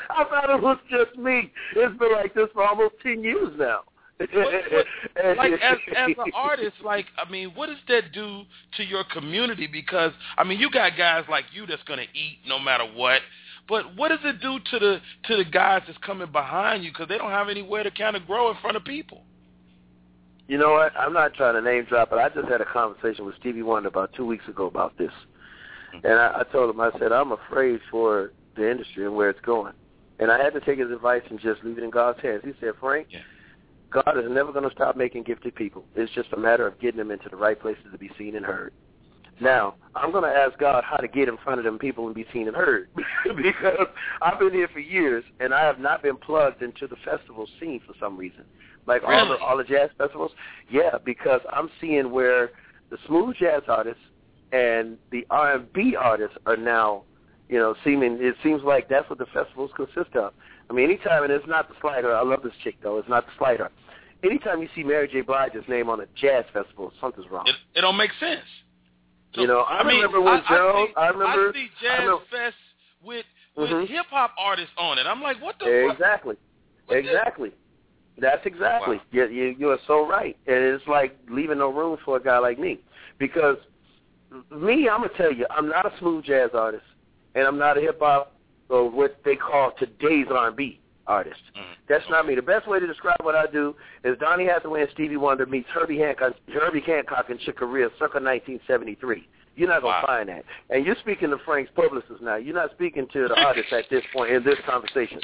[0.10, 1.52] I thought it was just me.
[1.76, 3.80] It's been like this for almost 10 years now.
[4.20, 8.42] like as as an artist, like I mean, what does that do
[8.76, 9.66] to your community?
[9.66, 13.22] Because I mean, you got guys like you that's gonna eat no matter what.
[13.66, 17.08] But what does it do to the to the guys that's coming behind you because
[17.08, 19.22] they don't have anywhere to kind of grow in front of people?
[20.48, 20.92] You know what?
[20.98, 23.88] I'm not trying to name drop, but I just had a conversation with Stevie Wonder
[23.88, 25.12] about two weeks ago about this,
[25.94, 26.04] mm-hmm.
[26.04, 29.40] and I, I told him I said I'm afraid for the industry and where it's
[29.40, 29.74] going,
[30.20, 32.42] and I had to take his advice and just leave it in God's hands.
[32.44, 33.20] He said, Frank, Yeah.
[33.90, 35.84] God is never going to stop making gifted people.
[35.96, 38.46] It's just a matter of getting them into the right places to be seen and
[38.46, 38.72] heard.
[39.40, 42.14] Now, I'm going to ask God how to get in front of them people and
[42.14, 42.88] be seen and heard
[43.36, 43.86] because
[44.22, 47.80] I've been here for years and I have not been plugged into the festival scene
[47.86, 48.44] for some reason.
[48.86, 50.32] Like all the all the jazz festivals,
[50.70, 52.50] yeah, because I'm seeing where
[52.90, 54.02] the smooth jazz artists
[54.52, 57.02] and the R&B artists are now,
[57.50, 58.18] you know, seeming.
[58.20, 60.32] It seems like that's what the festivals consist of.
[60.68, 62.14] I mean, anytime, and it's not the slider.
[62.14, 62.98] I love this chick though.
[62.98, 63.70] It's not the slider.
[64.22, 65.22] Anytime you see Mary J.
[65.22, 67.46] Blige's name on a jazz festival, something's wrong.
[67.46, 68.44] It, it don't make sense.
[69.34, 71.82] You know, I mean, remember when I, Gerald- I see, I remember- I see I
[71.82, 72.56] jazz remember- fest
[73.02, 73.88] with with Mhm.
[73.88, 75.06] hip hop artists on it.
[75.06, 75.66] I'm like, what the?
[75.90, 76.36] Exactly.
[76.86, 77.52] What the- Exactly.
[78.18, 78.96] That's exactly.
[78.96, 79.02] Wow.
[79.12, 82.38] You, you you are so right, and it's like leaving no room for a guy
[82.38, 82.78] like me,
[83.18, 83.56] because
[84.50, 86.84] me, I'm gonna tell you, I'm not a smooth jazz artist,
[87.34, 88.34] and I'm not a hip hop
[88.68, 91.40] or what they call today's R&B artist.
[91.56, 91.62] Mhm.
[91.88, 92.34] That's not me.
[92.36, 95.68] The best way to describe what I do is Donny Hathaway and Stevie Wonder meets
[95.70, 99.26] Herbie Hancock, Herbie Hancock and Chick Corea, circa 1973.
[99.56, 100.06] You're not gonna Wow.
[100.06, 100.44] find that.
[100.70, 102.36] And you're speaking to Frank's publicist now.
[102.36, 105.20] You're not speaking to the artist at this point in this conversation.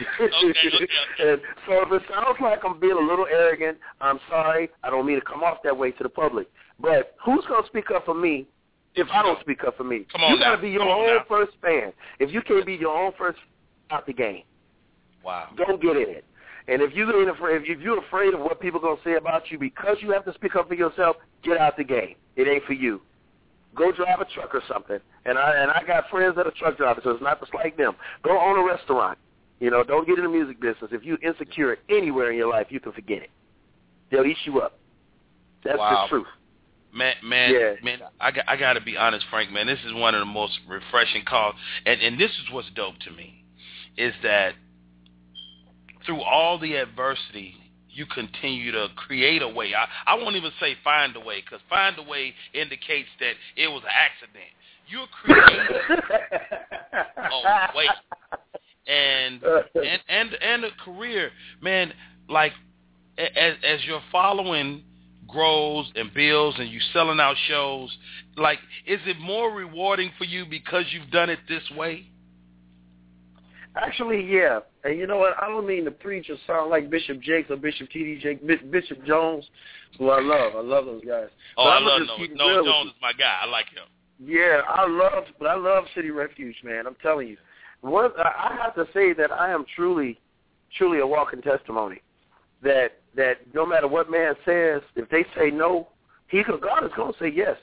[0.00, 0.88] okay.
[1.20, 4.70] and so if it sounds like I'm being a little arrogant, I'm sorry.
[4.82, 6.48] I don't mean to come off that way to the public.
[6.80, 8.46] But who's gonna speak up for me
[8.96, 10.06] if I don't speak up for me?
[10.10, 11.24] Come on you gotta be your own now.
[11.28, 11.92] first fan.
[12.18, 13.38] If you can't be your own first
[13.90, 14.42] out the game,
[15.22, 15.48] Wow.
[15.56, 16.24] don't get in it.
[16.68, 19.50] And if you ain't afraid, if you're afraid of what people are gonna say about
[19.50, 22.16] you because you have to speak up for yourself, get out the game.
[22.34, 23.00] It ain't for you.
[23.74, 24.98] Go drive a truck or something.
[25.26, 27.76] And I and I got friends that are truck drivers, so it's not just like
[27.76, 27.94] them.
[28.22, 29.18] Go own a restaurant.
[29.60, 30.90] You know, don't get in the music business.
[30.92, 33.30] If you're insecure anywhere in your life, you can forget it.
[34.10, 34.78] They'll eat you up.
[35.64, 36.02] That's Wow.
[36.04, 36.26] the truth.
[36.96, 37.74] Man, man, Yeah.
[37.82, 39.50] man, I got, I got to be honest, Frank.
[39.52, 41.54] Man, this is one of the most refreshing calls,
[41.84, 43.44] and and this is what's dope to me,
[43.98, 44.54] is that
[46.06, 47.54] through all the adversity,
[47.90, 49.74] you continue to create a way.
[49.74, 53.68] I, I won't even say find a way, because find a way indicates that it
[53.68, 54.50] was an accident.
[54.88, 55.76] You're creating
[57.18, 57.88] a way,
[58.86, 59.42] and
[59.74, 61.30] and and and a career,
[61.60, 61.92] man.
[62.28, 62.52] Like
[63.18, 64.82] a- as you're following
[65.28, 67.96] grows and builds, and you selling out shows,
[68.36, 72.06] like is it more rewarding for you because you've done it this way?
[73.76, 74.60] Actually, yeah.
[74.84, 75.34] And you know what?
[75.40, 78.20] I don't mean to preach or sound like Bishop Jakes or Bishop T.D.
[78.22, 79.44] Jakes, Bi- Bishop Jones,
[79.98, 80.54] who I love.
[80.56, 81.28] I love those guys.
[81.58, 83.36] Oh, But I love no, no Jones is my guy.
[83.42, 83.84] I like him.
[84.18, 86.86] Yeah, I love, but I love City Refuge, man.
[86.86, 87.36] I'm telling you,
[87.82, 90.18] one, I I have to say that I am truly,
[90.78, 92.00] truly a walking testimony.
[92.62, 95.88] That that no matter what man says, if they say no,
[96.28, 97.56] he God is going to say yes.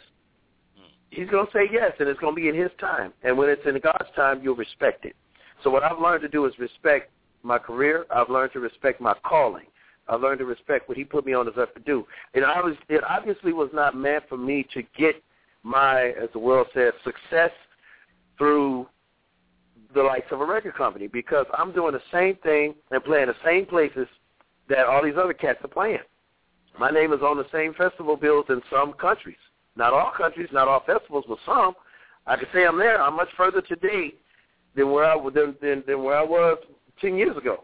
[0.76, 0.84] Hmm.
[1.10, 3.14] He's going to say yes, and it's going to be in His time.
[3.24, 5.16] And when it's in God's time, you'll respect it.
[5.64, 7.12] So what I've learned to do is respect
[7.44, 8.06] my career.
[8.10, 9.66] I've learned to respect my calling.
[10.08, 12.06] I've learned to respect what He put me on this earth to do.
[12.34, 15.22] And I was, it obviously was not meant for me to get
[15.64, 17.52] my, as the world says, success
[18.38, 18.88] through
[19.94, 23.36] the likes of a record company because I'm doing the same thing and playing the
[23.46, 24.08] same places
[24.70, 26.00] that all these other cats are playing.
[26.80, 29.38] My name is on the same festival bills in some countries.
[29.76, 31.74] Not all countries, not all festivals, but some.
[32.26, 33.02] I can say I'm there.
[33.02, 34.14] I'm much further today
[34.76, 36.58] than where I than, than, than where I was
[37.02, 37.64] ten years ago.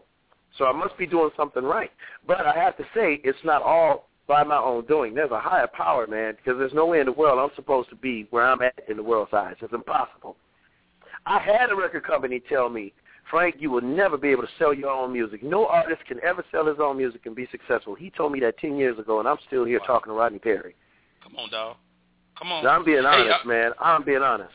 [0.58, 1.90] So I must be doing something right.
[2.26, 5.14] But I have to say, it's not all by my own doing.
[5.14, 7.96] There's a higher power, man, because there's no way in the world I'm supposed to
[7.96, 9.56] be where I'm at in the world's eyes.
[9.60, 10.36] It's impossible.
[11.26, 12.92] I had a record company tell me,
[13.30, 15.42] Frank, you will never be able to sell your own music.
[15.42, 17.94] No artist can ever sell his own music and be successful.
[17.94, 20.74] He told me that 10 years ago, and I'm still here talking to Rodney Perry.
[21.22, 21.76] Come on, dog.
[22.36, 22.64] Come on.
[22.64, 23.72] Now, I'm being honest, uh, man.
[23.78, 24.52] I'm being honest.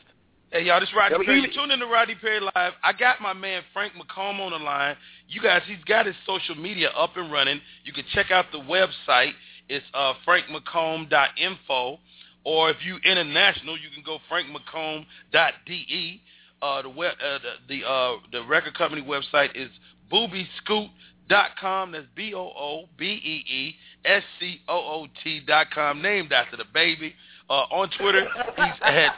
[0.52, 1.42] Hey, y'all, this is Rodney Perry.
[1.42, 2.74] You tune in to Rodney Perry Live.
[2.84, 4.96] I got my man Frank McComb on the line.
[5.28, 7.62] You guys, he's got his social media up and running.
[7.84, 9.32] You can check out the website.
[9.70, 12.00] It's uh, frankmccomb.info.
[12.44, 16.22] Or if you international, you can go frankmccomb.de.
[16.62, 17.38] Uh, the, web, uh,
[17.68, 19.70] the the uh, the record company website is
[20.12, 21.92] boobeescoot.com.
[21.92, 23.76] That's B O O B E E
[24.06, 26.02] S C O O T dot com.
[26.02, 27.14] Named after the baby.
[27.48, 28.26] Uh, on Twitter,
[28.58, 29.14] he's at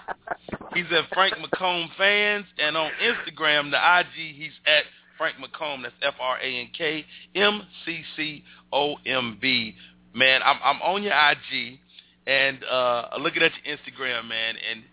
[0.74, 4.84] he's at Frank McComb fans, and on Instagram, the IG, he's at
[5.18, 5.84] Frank McComb.
[5.84, 9.76] That's F R A N K M C C O M B.
[10.14, 11.80] Man, I'm I'm on your IG
[12.28, 14.84] and uh looking at your Instagram, man, and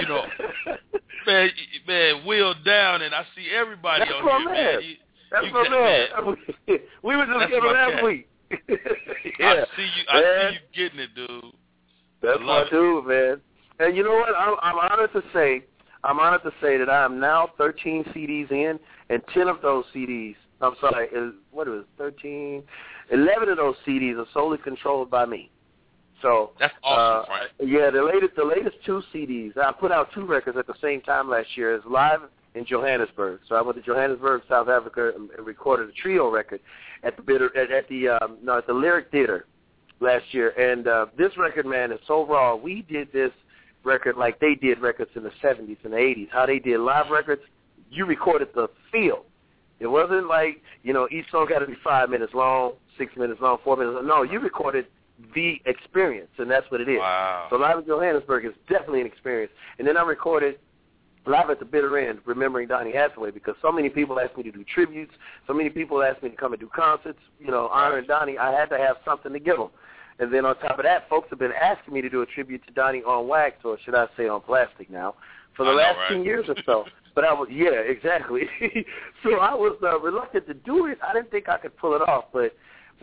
[0.00, 0.24] you know,
[1.26, 1.50] man,
[1.86, 4.54] man, wheel down, and I see everybody That's on here, man.
[4.54, 4.82] man.
[4.82, 4.94] You,
[5.30, 6.78] That's you my got- man.
[7.02, 8.04] we were just together last cat.
[8.04, 8.28] week.
[8.50, 10.04] I see you.
[10.08, 10.52] I Man.
[10.52, 11.52] see you getting it, dude.
[12.22, 13.40] That's what I my dude, man.
[13.80, 14.28] And you know what?
[14.38, 15.64] I'm, I'm honored to say,
[16.04, 18.78] I'm honored to say that I am now 13 CDs in,
[19.10, 22.62] and 10 of those CDs, I'm sorry, is, what is it, 13?
[23.10, 25.50] 11 of those CDs are solely controlled by me.
[26.24, 29.58] So That's awesome, uh, yeah, the latest the latest two CDs.
[29.58, 31.74] I put out two records at the same time last year.
[31.74, 32.20] It's live
[32.54, 33.40] in Johannesburg.
[33.46, 36.60] So I went to Johannesburg, South Africa, and and recorded a trio record
[37.02, 39.44] at the bitter at, at the um, no at the Lyric Theater
[40.00, 40.48] last year.
[40.58, 42.56] And uh, this record, man, is so raw.
[42.56, 43.32] We did this
[43.84, 46.28] record like they did records in the 70s and the 80s.
[46.32, 47.42] How they did live records,
[47.90, 49.26] you recorded the feel.
[49.78, 53.42] It wasn't like you know each song got to be five minutes long, six minutes
[53.42, 53.96] long, four minutes.
[53.96, 54.06] long.
[54.06, 54.86] No, you recorded
[55.34, 56.98] the experience, and that's what it is.
[56.98, 57.46] Wow.
[57.50, 59.52] So live in Johannesburg is definitely an experience.
[59.78, 60.58] And then I recorded
[61.26, 64.52] live at the bitter end, remembering Donny Hathaway, because so many people asked me to
[64.52, 65.12] do tributes.
[65.46, 67.18] So many people asked me to come and do concerts.
[67.38, 69.70] You know, honoring Donny, I had to have something to give them.
[70.18, 72.64] And then on top of that, folks have been asking me to do a tribute
[72.66, 75.14] to Donny on wax, or should I say on plastic now,
[75.56, 76.10] for the I know, last right?
[76.10, 76.84] 10 years or so.
[77.14, 78.42] But I was, yeah, exactly.
[79.22, 80.98] so I was uh, reluctant to do it.
[81.02, 82.26] I didn't think I could pull it off.
[82.32, 82.54] But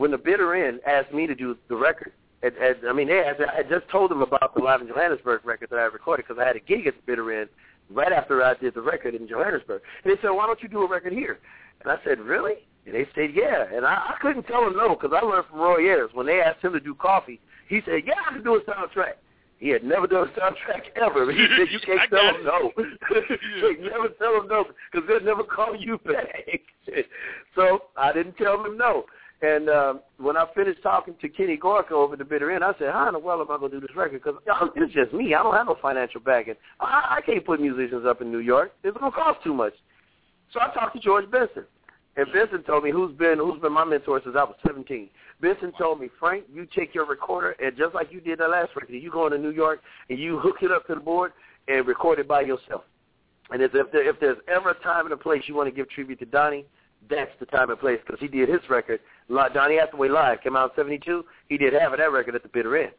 [0.01, 3.17] when the bitter end asked me to do the record, and, and, I mean, they
[3.17, 6.25] had, I had just told them about the Live in Johannesburg record that I recorded
[6.27, 7.49] because I had a gig at the bitter end
[7.91, 9.83] right after I did the record in Johannesburg.
[10.03, 11.37] And they said, why don't you do a record here?
[11.83, 12.55] And I said, really?
[12.87, 13.65] And they said, yeah.
[13.71, 16.09] And I, I couldn't tell them no because I learned from Roy Ayers.
[16.15, 17.39] When they asked him to do Coffee,
[17.69, 19.21] he said, yeah, I can do a soundtrack.
[19.59, 21.31] He had never done a soundtrack ever.
[21.31, 22.37] He said, you can't tell it.
[22.37, 22.71] him no.
[22.79, 26.61] you can't never tell him no because they'll never call you back.
[27.53, 29.05] so I didn't tell him no.
[29.41, 32.91] And um, when I finished talking to Kenny Gorka over the bitter end, I said,
[32.91, 34.21] how in the world am I going to do this record?
[34.23, 34.39] Because
[34.75, 35.33] it's just me.
[35.33, 36.53] I don't have no financial backing.
[36.79, 38.71] I, I can't put musicians up in New York.
[38.83, 39.73] It's going to cost too much.
[40.53, 41.65] So I talked to George Benson.
[42.17, 45.09] And Benson told me who's been who's been my mentor since I was 17.
[45.41, 48.75] Benson told me, Frank, you take your recorder and just like you did that last
[48.75, 49.79] record, you go into New York
[50.09, 51.31] and you hook it up to the board
[51.69, 52.83] and record it by yourself.
[53.49, 55.89] And if, there, if there's ever a time and a place you want to give
[55.89, 56.65] tribute to Donny,
[57.09, 58.99] that's the time and place because he did his record.
[59.53, 61.25] Donny Hathaway Live came out in 72.
[61.49, 62.91] He did half of that record at the bitter end.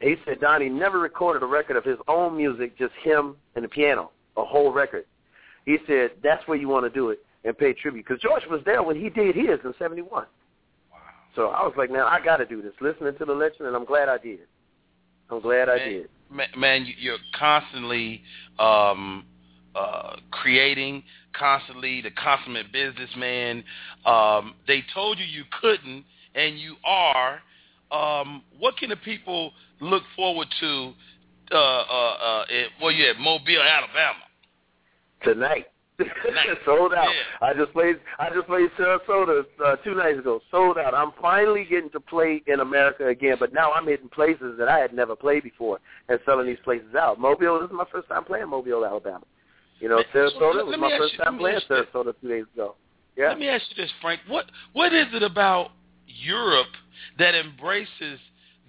[0.00, 3.64] And he said Donny never recorded a record of his own music, just him and
[3.64, 5.04] the piano, a whole record.
[5.66, 8.60] He said that's where you want to do it and pay tribute because George was
[8.64, 10.26] there when he did his in 71.
[11.34, 12.72] So I was like, man, I got to do this.
[12.80, 14.40] Listening to the legend, and I'm glad I did.
[15.30, 16.08] I'm glad I did.
[16.30, 18.22] man, man, you- you're constantly
[18.58, 19.24] um,
[19.74, 21.02] uh, creating,
[21.38, 23.64] constantly the consummate businessman.
[24.06, 26.04] Um, they told you you couldn't,
[26.34, 27.40] and you are.
[27.90, 30.92] Um, what can the people look forward to?
[31.50, 34.24] Uh, uh, uh, at, well, you at Mobile, Alabama.
[35.22, 35.66] Tonight.
[36.64, 37.08] sold out.
[37.08, 37.46] Yeah.
[37.46, 37.96] I just played.
[38.18, 40.40] I just played Sarasota uh, two nights ago.
[40.50, 40.94] Sold out.
[40.94, 44.78] I'm finally getting to play in America again, but now I'm hitting places that I
[44.78, 47.20] had never played before and selling these places out.
[47.20, 47.60] Mobile.
[47.60, 49.24] This is my first time playing Mobile, Alabama.
[49.82, 52.44] You know, Man, so Sarasota was my first you- time me playing Sarasota two days
[52.54, 52.76] ago.
[53.16, 53.28] Yeah.
[53.30, 54.20] Let me ask you this, Frank.
[54.28, 55.72] What what is it about
[56.06, 56.72] Europe
[57.18, 58.20] that embraces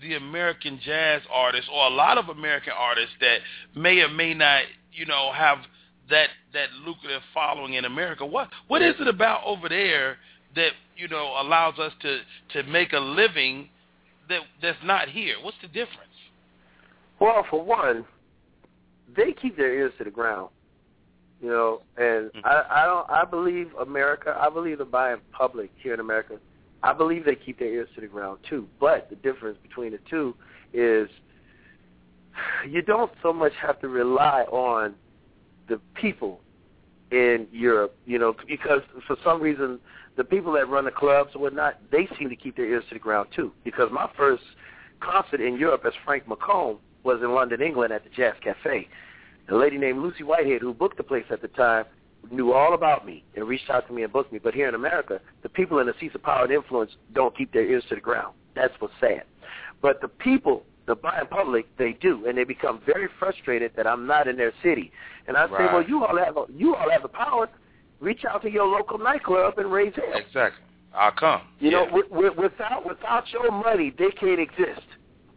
[0.02, 3.38] the American jazz artists or a lot of American artists that
[3.76, 5.60] may or may not, you know, have
[6.10, 8.26] that that lucrative following in America?
[8.26, 10.18] What what is it about over there
[10.56, 12.22] that, you know, allows us to
[12.54, 13.70] to make a living
[14.30, 15.36] that that's not here?
[15.44, 16.00] What's the difference?
[17.20, 18.04] Well, for one,
[19.16, 20.50] they keep their ears to the ground.
[21.44, 22.46] You know, and Mhm.
[22.46, 23.10] I, I don't.
[23.10, 24.36] I believe America.
[24.40, 26.40] I believe the buying public here in America.
[26.82, 28.68] I believe they keep their ears to the ground too.
[28.80, 30.36] But the difference between the two
[30.72, 31.10] is
[32.68, 34.96] you don't so much have to rely on
[35.68, 36.40] the people
[37.12, 37.94] in Europe.
[38.06, 39.80] You know, because for some reason
[40.16, 42.96] the people that run the clubs or whatnot, they seem to keep their ears to
[42.96, 43.52] the ground too.
[43.66, 44.44] Because my first
[45.02, 48.88] concert in Europe as Frank McComb was in London, England at the Jazz Cafe.
[49.50, 51.86] A lady named Lucy Whitehead, who booked the place at the time,
[52.32, 54.40] knew all about me and reached out to me and booked me.
[54.40, 57.52] But here in America, the people in the seats of power and influence don't keep
[57.52, 58.34] their ears to the ground.
[58.56, 59.24] That's what's sad.
[59.82, 64.08] But the people, the buying public, they do, and they become very frustrated that I'm
[64.08, 64.92] not in their city.
[65.28, 67.50] And I say, well, you all have you all have the power.
[68.00, 70.06] Reach out to your local nightclub and raise hell.
[70.16, 70.64] Exactly.
[70.94, 71.42] I'll come.
[71.60, 71.86] You Yeah.
[71.86, 74.86] know, with, without without your money, they can't exist.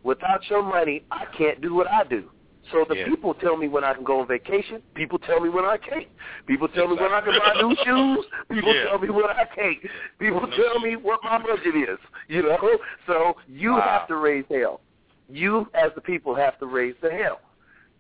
[0.03, 2.31] Without your money, I can't do what I do.
[2.73, 3.05] So the Yeah.
[3.07, 4.83] people tell me when I can go on vacation.
[4.95, 6.09] People tell me when I can't.
[6.47, 8.27] People tell me when I can buy new shoes.
[8.49, 8.85] People Yeah.
[8.89, 9.79] tell me when I can't.
[10.19, 11.99] People tell me what my budget is.
[12.29, 12.79] You know.
[13.07, 13.81] So you Wow.
[13.81, 14.81] have to raise hell.
[15.29, 17.41] You as the people have to raise the hell.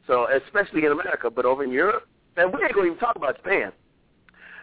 [0.06, 2.06] So especially in America, but over in Europe,
[2.36, 3.72] and we ain't gonna even talk about Japan.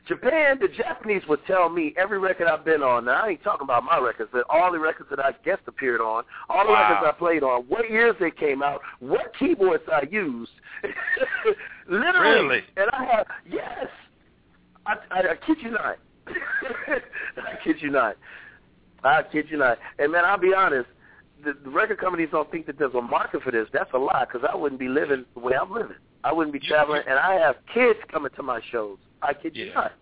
[0.08, 3.06] Japan, the Japanese would tell me every record I've been on.
[3.06, 6.02] Now I ain't talking about my records, but all the records that I guest appeared
[6.02, 6.90] on, all the Wow.
[6.92, 10.52] records I played on, what years they came out, what keyboards I used.
[11.88, 12.64] Literally, Really?
[12.78, 13.88] and I have yes.
[14.86, 15.98] I, I, I kid you not.
[16.28, 18.18] I kid you not.
[19.04, 19.78] I kid you not.
[20.00, 20.90] And man, I'll be honest.
[21.46, 23.68] The, the record companies don't think that there's a market for this.
[23.74, 25.98] That's a lie, because I wouldn't be living the way I'm living.
[26.24, 28.98] I wouldn't be traveling, and I have kids coming to my shows.
[29.24, 29.74] I kid you Yeah.
[29.74, 29.94] not.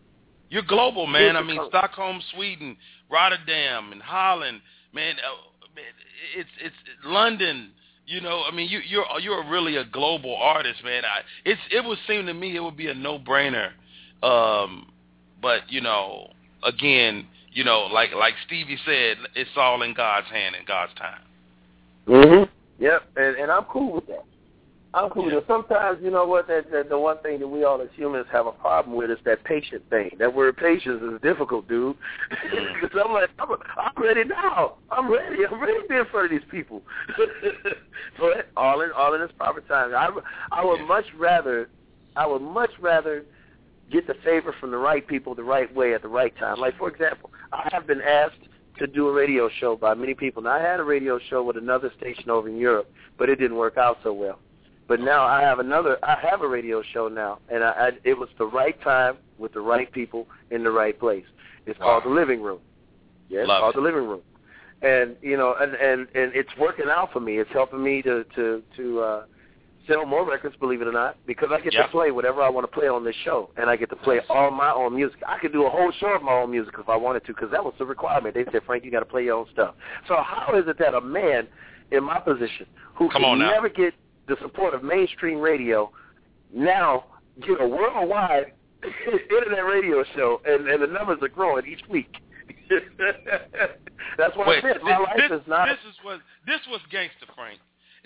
[0.49, 1.37] You're global, man.
[1.37, 1.61] I mean.
[1.69, 2.75] Stockholm, Sweden,
[3.09, 4.61] Rotterdam, and Holland,
[4.93, 5.15] man.
[5.19, 5.85] Uh, man,
[6.35, 7.71] it's it's London.
[8.05, 11.03] You know, I mean, you you're you're really a global artist, man.
[11.05, 13.71] I it's it would seem to me it would be a no brainer.
[14.21, 14.91] Um,
[15.41, 16.31] but you know,
[16.63, 21.21] again, you know, like like Stevie said, it's all in God's hand and God's time.
[22.07, 22.49] Mhm.
[22.79, 23.03] Yep.
[23.15, 24.25] And and I'm cool with that.
[24.93, 25.47] Cool with.
[25.47, 28.45] Sometimes you know what that, that the one thing that we all as humans have
[28.45, 30.11] a problem with is that patient thing.
[30.19, 31.95] That word patience is difficult, dude.
[32.29, 34.75] Because I'm like, I'm, I'm ready now.
[34.91, 35.45] I'm ready.
[35.49, 36.81] I'm ready to be in front of these people.
[38.19, 39.95] but all in all in its proper time.
[39.95, 40.09] I
[40.51, 41.69] I would much rather
[42.17, 43.23] I would much rather
[43.91, 46.59] get the favor from the right people the right way at the right time.
[46.59, 48.35] Like for example, I have been asked
[48.77, 50.41] to do a radio show by many people.
[50.41, 53.57] Now I had a radio show with another station over in Europe, but it didn't
[53.57, 54.39] work out so well.
[54.91, 55.97] But now I have another.
[56.03, 59.53] I have a radio show now, and I, I it was the right time with
[59.53, 61.23] the right people in the right place.
[61.65, 61.85] It's Wow.
[61.85, 62.59] called the living room.
[63.31, 63.77] Love called it.
[63.77, 64.19] the living room,
[64.81, 67.37] and you know, and and and it's working out for me.
[67.39, 69.21] It's helping me to to to uh,
[69.87, 71.85] sell more records, believe it or not, because I get Yep.
[71.85, 74.19] to play whatever I want to play on this show, and I get to play
[74.27, 75.19] all my own music.
[75.25, 77.51] I could do a whole show of my own music if I wanted to, because
[77.51, 78.35] that was the requirement.
[78.35, 79.73] They said, Frank, you got to play your own stuff.
[80.09, 81.47] So how is it that a man
[81.91, 82.65] in my position
[82.95, 83.93] who Come can never get
[84.31, 85.91] the support of mainstream radio
[86.53, 87.03] now
[87.45, 88.53] get a worldwide
[89.29, 92.15] internet radio show, and, and the numbers are growing each week.
[94.17, 94.81] That's what Wait, I said.
[94.83, 95.67] My this, life is not.
[95.67, 97.59] this is what this was gangster Frank.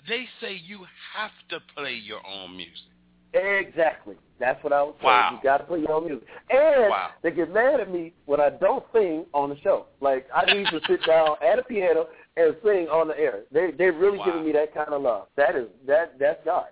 [0.08, 0.80] They say you
[1.14, 2.90] have to play your own music.
[3.34, 4.14] Exactly.
[4.38, 5.06] That's what I was saying.
[5.06, 5.30] Wow.
[5.42, 6.26] You got to play your own music.
[6.50, 7.10] And Wow.
[7.22, 9.86] they get mad at me when I don't sing on the show.
[10.00, 12.06] Like I need to sit down at a piano
[12.36, 13.40] and sing on the air.
[13.50, 14.24] They they really Wow.
[14.26, 15.28] giving me that kind of love.
[15.36, 16.66] That is that that's God.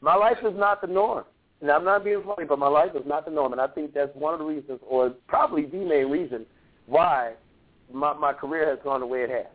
[0.00, 1.24] My life is not the norm.
[1.60, 3.52] And I'm not being funny, but my life is not the norm.
[3.52, 6.44] And I think that's one of the reasons, or probably the main reason,
[6.86, 7.34] why
[7.92, 9.46] my my career has gone the way it has.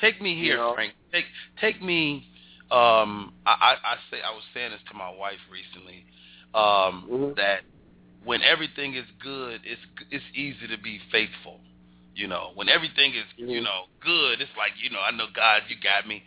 [0.00, 0.74] Take me here, You know?
[0.74, 0.94] Frank.
[1.12, 1.26] Take
[1.60, 2.26] take me.
[2.70, 6.04] Um, I, I, I say I was saying this to my wife recently.
[6.54, 7.36] Um, Mhm.
[7.36, 7.60] That
[8.24, 9.80] when everything is good, it's
[10.10, 11.60] it's easy to be faithful.
[12.14, 13.64] You know, when everything is you Mhm.
[13.64, 16.22] know good, it's like you know I know God, you got me.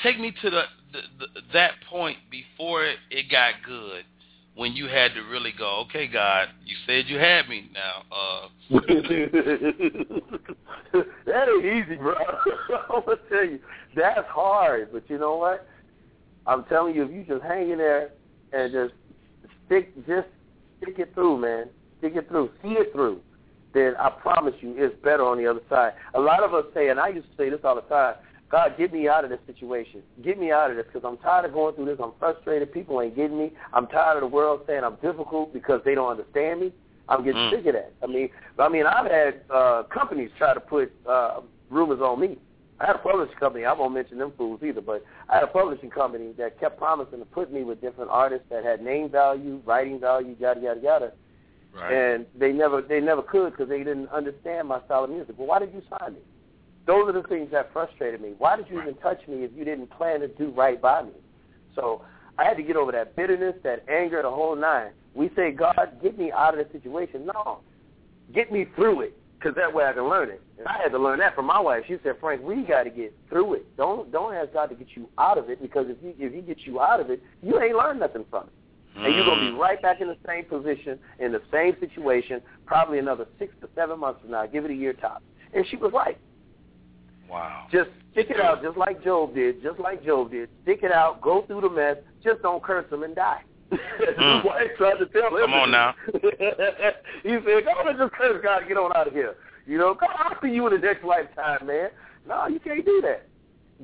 [0.00, 4.04] Take me to the, the, the that point before it, it got good,
[4.54, 8.02] when you had to really go, okay, God, you said you had me now.
[8.10, 8.48] Uh,
[11.26, 12.14] that ain't easy, bro.
[12.90, 13.60] I'm gonna tell you,
[13.94, 14.88] that's hard.
[14.92, 15.66] But you know what?
[16.46, 18.10] I'm telling you, if you just hang in there
[18.52, 18.94] and just
[19.66, 20.28] stick, just
[20.82, 21.66] stick it through, man.
[21.98, 23.20] Stick it through, see it through.
[23.72, 25.92] Then I promise you, it's better on the other side.
[26.14, 28.14] A lot of us say, and I used to say this all the time.
[28.50, 30.02] God, get me out of this situation.
[30.24, 31.98] Get me out of this because I'm tired of going through this.
[32.02, 32.72] I'm frustrated.
[32.72, 33.52] People ain't getting me.
[33.72, 36.72] I'm tired of the world saying I'm difficult because they don't understand me.
[37.08, 37.50] I'm getting Mm.
[37.50, 37.92] sick of that.
[38.02, 42.38] I mean, I mean, I've had uh, companies try to put uh, rumors on me.
[42.80, 43.64] I had a publishing company.
[43.64, 47.18] I won't mention them fools either, but I had a publishing company that kept promising
[47.18, 51.12] to put me with different artists that had name value, writing value, yada yada yada,
[51.74, 51.92] right.
[51.92, 55.34] and they never they never could because they didn't understand my style of music.
[55.38, 56.20] Well, why did you sign me?
[56.86, 58.34] Those are the things that frustrated me.
[58.38, 61.12] Why did you even touch me if you didn't plan to do right by me?
[61.74, 62.02] So
[62.38, 64.92] I had to get over that bitterness, that anger, the whole nine.
[65.14, 67.26] We say, God, get me out of this situation.
[67.26, 67.58] No,
[68.34, 70.40] get me through it, because that way I can learn it.
[70.58, 71.84] And I had to learn that from my wife.
[71.86, 73.76] She said, Frank, we got to get through it.
[73.76, 76.40] Don't don't ask God to get you out of it, because if he if he
[76.40, 78.52] gets you out of it, you ain't learned nothing from it.
[79.04, 79.58] And you're gonna be Mm.
[79.58, 83.98] right back in the same position, in the same situation, probably another six to seven
[84.00, 84.46] months from now.
[84.46, 85.24] Give it a year tops.
[85.52, 86.18] And she was right.
[87.28, 87.66] Wow.
[87.70, 90.48] Just stick it out, just like Job did, just like Job did.
[90.62, 91.96] Stick it out, go through the mess.
[92.24, 93.42] Just don't curse him and die.
[94.18, 94.36] Mm.
[94.36, 95.42] His wife tried to tell him.
[95.42, 95.94] Come on now.
[96.12, 96.18] he
[97.30, 99.36] said, "Go on and just curse God, get on out of here."
[99.66, 101.90] You know, God, I'll see you in the next lifetime, man.
[102.26, 103.28] No, you can't do that.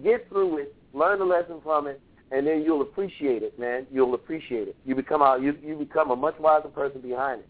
[0.02, 2.00] Get through it, learn the lesson from it,
[2.32, 3.86] and then you'll appreciate it, man.
[3.90, 4.76] You'll appreciate it.
[4.84, 7.48] You become a you you become a much wiser person behind it,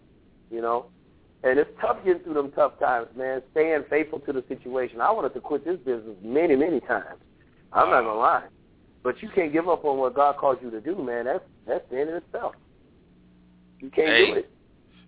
[0.50, 0.86] you know.
[1.42, 3.42] And it's tough getting through them tough times, man.
[3.52, 5.00] Staying faithful to the situation.
[5.00, 7.20] I wanted to quit this business many, many times.
[7.72, 8.44] I'm not gonna lie,
[9.02, 11.26] but you can't give up on what God calls you to do, man.
[11.26, 12.54] That's that's the end in itself.
[13.80, 14.50] You can't Hey, do it.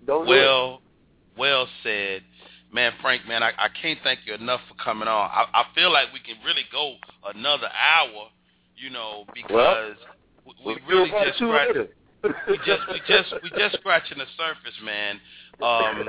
[0.06, 0.80] Don't do Well,
[1.36, 2.22] well said.
[2.70, 5.30] Man, Frank, man, I, I can't thank you enough for coming on.
[5.30, 6.96] I, I feel like we can really go
[7.34, 8.28] another hour,
[8.80, 9.96] you know, because
[10.44, 11.88] we, we We'll really just later.
[12.22, 15.20] we just we just we just scratching the surface, man.
[15.60, 16.08] Um,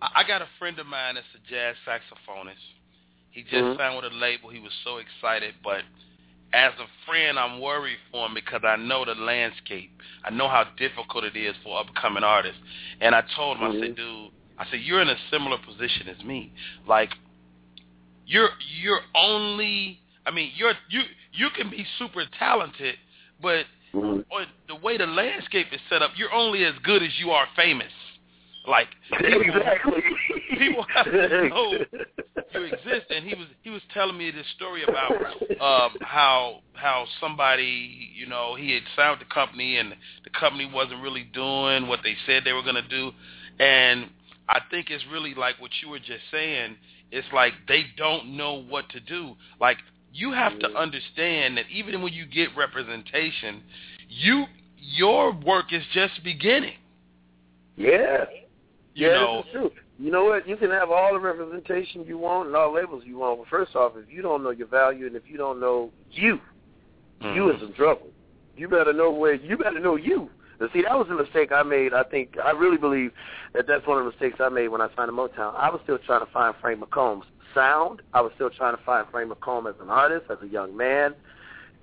[0.00, 2.54] I, I got a friend of mine that's a jazz saxophonist.
[3.30, 3.76] He just Mhm.
[3.76, 4.50] signed with a label.
[4.50, 5.82] He was so excited, but
[6.52, 9.90] as a friend, I'm worried for him because I know the landscape.
[10.22, 12.60] I know how difficult it is for upcoming artists.
[13.00, 16.22] And I told him, I said, dude, I said, you're in a similar position as
[16.24, 16.52] me.
[16.86, 17.10] Like,
[18.26, 18.50] you're
[18.80, 20.01] you're only.
[20.26, 21.02] I mean, you're you
[21.32, 22.96] you can be super talented,
[23.40, 24.24] but Mhm.
[24.30, 27.46] or the way the landscape is set up, you're only as good as you are
[27.54, 27.92] famous.
[28.66, 30.02] Like people, exactly.
[30.58, 31.84] people have to know
[32.54, 33.10] you exist.
[33.10, 35.12] And he was he was telling me this story about
[35.60, 39.94] um, how how somebody you know he had signed the company and
[40.24, 43.10] the company wasn't really doing what they said they were going to do,
[43.58, 44.08] and
[44.48, 46.76] I think it's really like what you were just saying.
[47.10, 49.36] It's like they don't know what to do.
[49.60, 49.78] Like
[50.12, 53.62] you have to understand that even when you get representation,
[54.08, 54.46] you
[54.78, 56.74] your work is just beginning.
[57.76, 58.24] Yeah.
[58.94, 59.70] You yeah, know, true.
[59.98, 60.48] You know what?
[60.48, 63.74] You can have all the representation you want and all labels you want, but first
[63.74, 66.40] off, if you don't know your value and if you don't know you,
[67.20, 67.66] you is mm-hmm.
[67.66, 68.08] in trouble.
[68.56, 69.34] You better know where.
[69.34, 70.28] You better know you.
[70.60, 71.94] And see, that was a mistake I made.
[71.94, 73.12] I think I really believe
[73.54, 75.54] that that's one of the mistakes I made when I signed to Motown.
[75.56, 78.02] I was still trying to find Frank McComb's sound.
[78.12, 81.14] I was still trying to find Frank McComb as an artist, as a young man.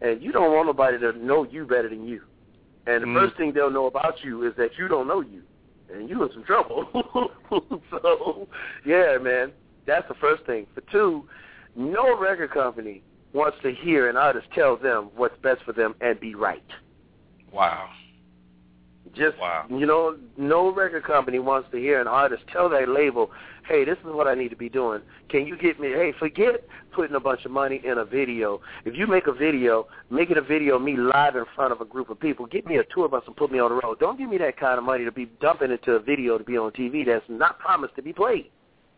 [0.01, 2.21] And you don't want nobody to know you better than you.
[2.87, 3.13] And the Mhm.
[3.19, 5.43] first thing they'll know about you is that you don't know you,
[5.93, 6.87] and you in some trouble.
[7.91, 8.47] so,
[8.85, 9.51] yeah, man,
[9.85, 10.65] that's the first thing.
[10.73, 11.27] For two,
[11.75, 13.03] no record company
[13.33, 16.63] wants to hear an artist tell them what's best for them and be right.
[17.51, 17.89] wow.
[19.13, 19.65] Just Wow.
[19.69, 23.31] you know, no record company wants to hear an artist tell their label,
[23.69, 24.99] "Hey, this is what I need to be doing.
[25.29, 25.89] Can you get me?
[25.89, 28.61] Hey, forget putting a bunch of money in a video.
[28.83, 31.79] If you make a video, make it a video of me live in front of
[31.79, 32.47] a group of people.
[32.47, 33.99] Get me a tour bus and put me on the road.
[33.99, 36.57] Don't give me that kind of money to be dumping into a video to be
[36.57, 38.49] on TV that's not promised to be played."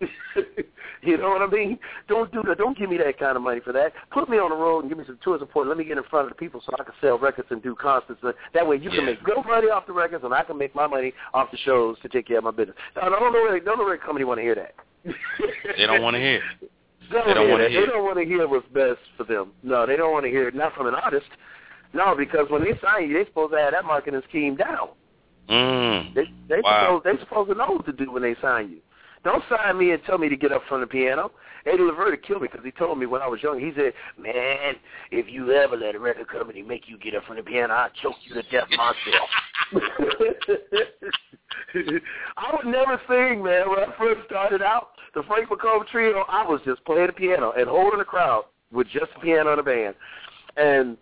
[1.03, 1.77] you know what I mean?
[2.07, 2.57] Don't do that.
[2.57, 3.93] Don't give me that kind of money for that.
[4.11, 5.67] Put me on the road and give me some tour support.
[5.67, 7.75] Let me get in front of the people so I can sell records and do
[7.75, 8.21] concerts.
[8.53, 9.05] That way you can Yeah.
[9.05, 11.97] make good money off the records and I can make my money off the shows
[12.01, 12.75] to take care of my business.
[12.95, 14.75] Now, I don't know don't know record company want to hear that.
[15.77, 16.41] They don't want to hear.
[16.59, 16.67] They
[17.09, 17.81] They don't don't, wanna hear hear.
[17.87, 19.51] They don't want to hear what's best for them.
[19.63, 20.55] No, they don't want to hear it.
[20.55, 21.25] Not from an artist.
[21.93, 24.89] No, because when they sign you, they're supposed to have that marketing scheme down.
[25.49, 26.13] Mm.
[26.13, 27.01] They they Wow.
[27.01, 28.77] supposed they supposed to know what to do when they sign you.
[29.23, 31.31] Don't sign me and tell me to get up from the piano.
[31.65, 33.59] Eddie Levert killed me because he told me when I was young.
[33.59, 34.75] He said, "Man,
[35.11, 37.91] if you ever let a record company make you get up from the piano, I'll
[38.01, 39.29] choke you to death myself."
[42.37, 43.69] I would never sing, man.
[43.69, 47.51] When I first started out, the Frank McComb Trio, I was just playing the piano
[47.51, 49.93] and holding the crowd with just the piano and the band.
[50.57, 50.97] And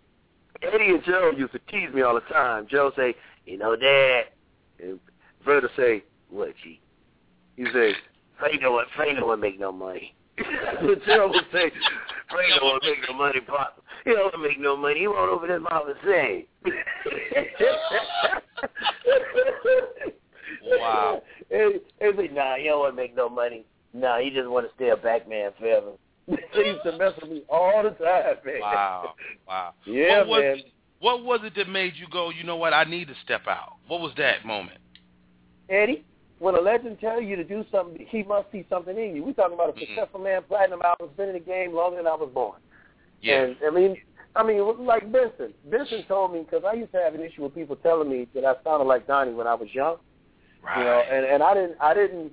[0.62, 2.66] Eddie and Joe used to tease me all the time.
[2.70, 3.16] Joe say,
[3.46, 4.26] "You know, Dad,"
[4.78, 5.00] and
[5.46, 6.80] Verta say, "What, G?"
[7.56, 7.96] He say,
[8.40, 10.14] "Frank don't, Frank don't want to make no money."
[11.06, 11.70] Joe would say,
[12.30, 13.82] "Frank don't want make no money, Pop.
[14.04, 15.00] He don't want to make no money.
[15.00, 16.46] He won't open his mouth and sing."
[20.64, 21.22] Wow.
[21.52, 23.64] And and say, "Nah, he don't want to make no money.
[23.92, 25.92] Nah, he just want to stay a back man forever."
[26.28, 28.60] they used to mess with me all the time, man.
[28.60, 29.14] Wow.
[29.48, 29.74] Wow.
[29.86, 30.56] Yeah, what was, man.
[31.00, 33.76] What was it that made you go, you know what, I need to step out?
[33.88, 34.78] What was that moment?
[35.68, 36.04] Eddie,
[36.40, 39.22] when a legend tells you to do something, he must see something in you.
[39.22, 39.86] We talking about a Mhm.
[39.86, 42.58] successful man, platinum album, been in the game longer than I was born.
[43.20, 43.42] Yeah.
[43.42, 43.96] And I mean,
[44.34, 45.52] I mean, like Benson.
[45.66, 48.44] Benson told me because I used to have an issue with people telling me that
[48.44, 49.98] I sounded like Donny when I was young.
[50.62, 50.78] right.
[50.78, 52.32] You know, and and I didn't, I didn't.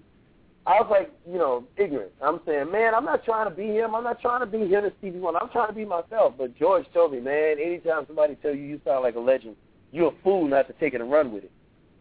[0.65, 2.11] I was like, you know, ignorant.
[2.21, 3.95] I'm saying, man, I'm not trying to be him.
[3.95, 5.39] I'm not trying to be him as Stevie Wonder.
[5.41, 6.33] I'm trying to be myself.
[6.37, 9.55] But George told me, man, anytime somebody tell you you sound like a legend,
[9.93, 11.51] you're a fool not to take it and run with it.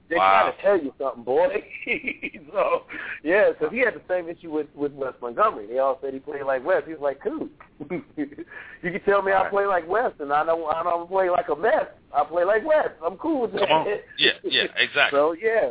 [0.09, 0.43] They're Wow.
[0.43, 1.65] trying to tell you something, boy.
[2.53, 2.83] so,
[3.25, 5.67] yeah, because he had the same issue with with Wes Montgomery.
[5.67, 6.85] They all said he played like Wes.
[6.87, 7.49] He was like, cool.
[8.17, 8.47] you
[8.83, 9.51] can tell me I Right.
[9.51, 11.87] play like Wes, and I don't I don't play like a mess.
[12.15, 12.89] I play like Wes.
[13.05, 13.69] I'm cool with that.
[13.69, 13.87] Come on.
[14.19, 15.17] Yeah, yeah, exactly.
[15.19, 15.71] So yeah,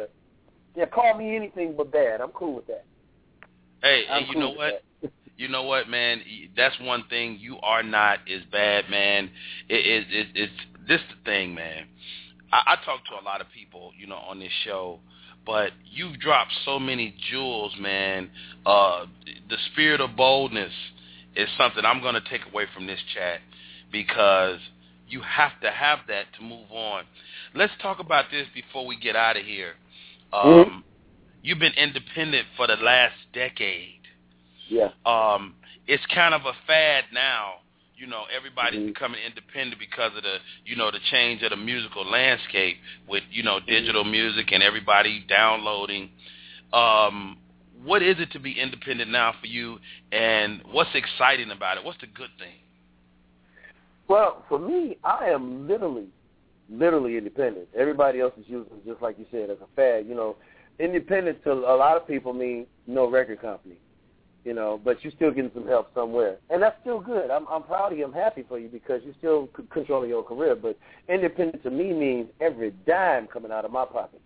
[0.75, 0.85] yeah.
[0.87, 2.19] Call me anything but bad.
[2.19, 2.85] I'm cool with that.
[3.81, 4.83] hey, I'm and you cool know what?
[5.37, 6.21] you know what, man?
[6.55, 9.29] That's one thing you are not is bad, man.
[9.69, 10.53] It, it, it, it's
[10.87, 11.85] this the thing, man.
[12.55, 14.99] I, I talk to a lot of people, you know, on this show,
[15.45, 18.29] but you've dropped so many jewels, man.
[18.65, 19.05] Uh,
[19.49, 20.71] the spirit of boldness
[21.35, 23.41] is something I'm going to take away from this chat
[23.91, 24.59] because
[25.07, 27.03] you have to have that to move on.
[27.53, 29.73] Let's talk about this before we get out of here.
[30.33, 30.83] Um, Mhm.
[31.43, 34.01] You've been independent for the last decade.
[34.67, 34.89] Yeah.
[35.05, 37.61] Um, it's kind of a fad now.
[37.97, 38.87] You know, everybody's Mhm.
[38.87, 42.77] becoming independent because of the, you know, the change of the musical landscape
[43.07, 46.11] with, you know, digital music and everybody downloading.
[46.73, 47.37] Um,
[47.83, 49.79] what is it to be independent now for you,
[50.11, 51.83] and what's exciting about it?
[51.83, 52.59] What's the good thing?
[54.07, 56.07] Well, for me, I am literally,
[56.69, 57.67] literally independent.
[57.75, 60.05] Everybody else is using just like you said as a fad.
[60.07, 60.35] You know,
[60.79, 63.77] independent to a lot of people mean no record company.
[64.45, 67.31] You know, but you're still getting some help somewhere, and that's still good.
[67.31, 68.05] I'm I'm proud of you.
[68.05, 70.55] I'm happy for you because you're still c- controlling your career.
[70.55, 70.77] But
[71.09, 74.21] independent to me means every dime coming out of my pocket.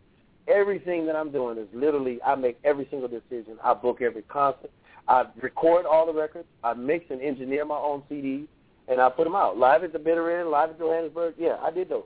[0.48, 3.58] Everything that I'm doing is literally I make every single decision.
[3.64, 4.72] I book every concert.
[5.08, 6.48] I record all the records.
[6.64, 8.48] I mix and engineer my own CDs
[8.90, 9.58] and I put them out.
[9.58, 11.36] Live at the Bitter End, live at Johannesburg.
[11.38, 12.04] Yeah, I did those.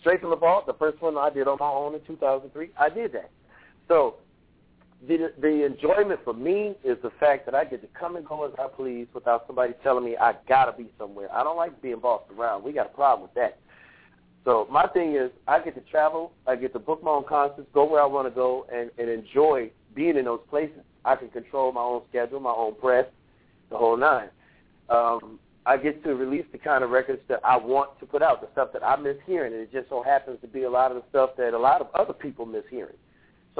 [0.00, 2.70] Straight from the vault, the first one I did on my own in 2003.
[2.78, 3.30] I did that.
[3.88, 4.16] So
[5.06, 8.44] the the enjoyment for me is the fact that I get to come and go
[8.44, 11.32] as I please without somebody telling me I gotta be somewhere.
[11.32, 12.64] I don't like being bossed around.
[12.64, 13.58] We got a problem with that.
[14.44, 17.68] So my thing is I get to travel, I get to book my own concerts,
[17.72, 20.80] go where I want to go, and, and enjoy being in those places.
[21.04, 23.06] I can control my own schedule, my own press,
[23.70, 24.28] the whole nine.
[24.88, 28.40] Um, I get to release the kind of records that I want to put out,
[28.40, 30.90] the stuff that I miss hearing, and it just so happens to be a lot
[30.90, 32.96] of the stuff that a lot of other people miss hearing.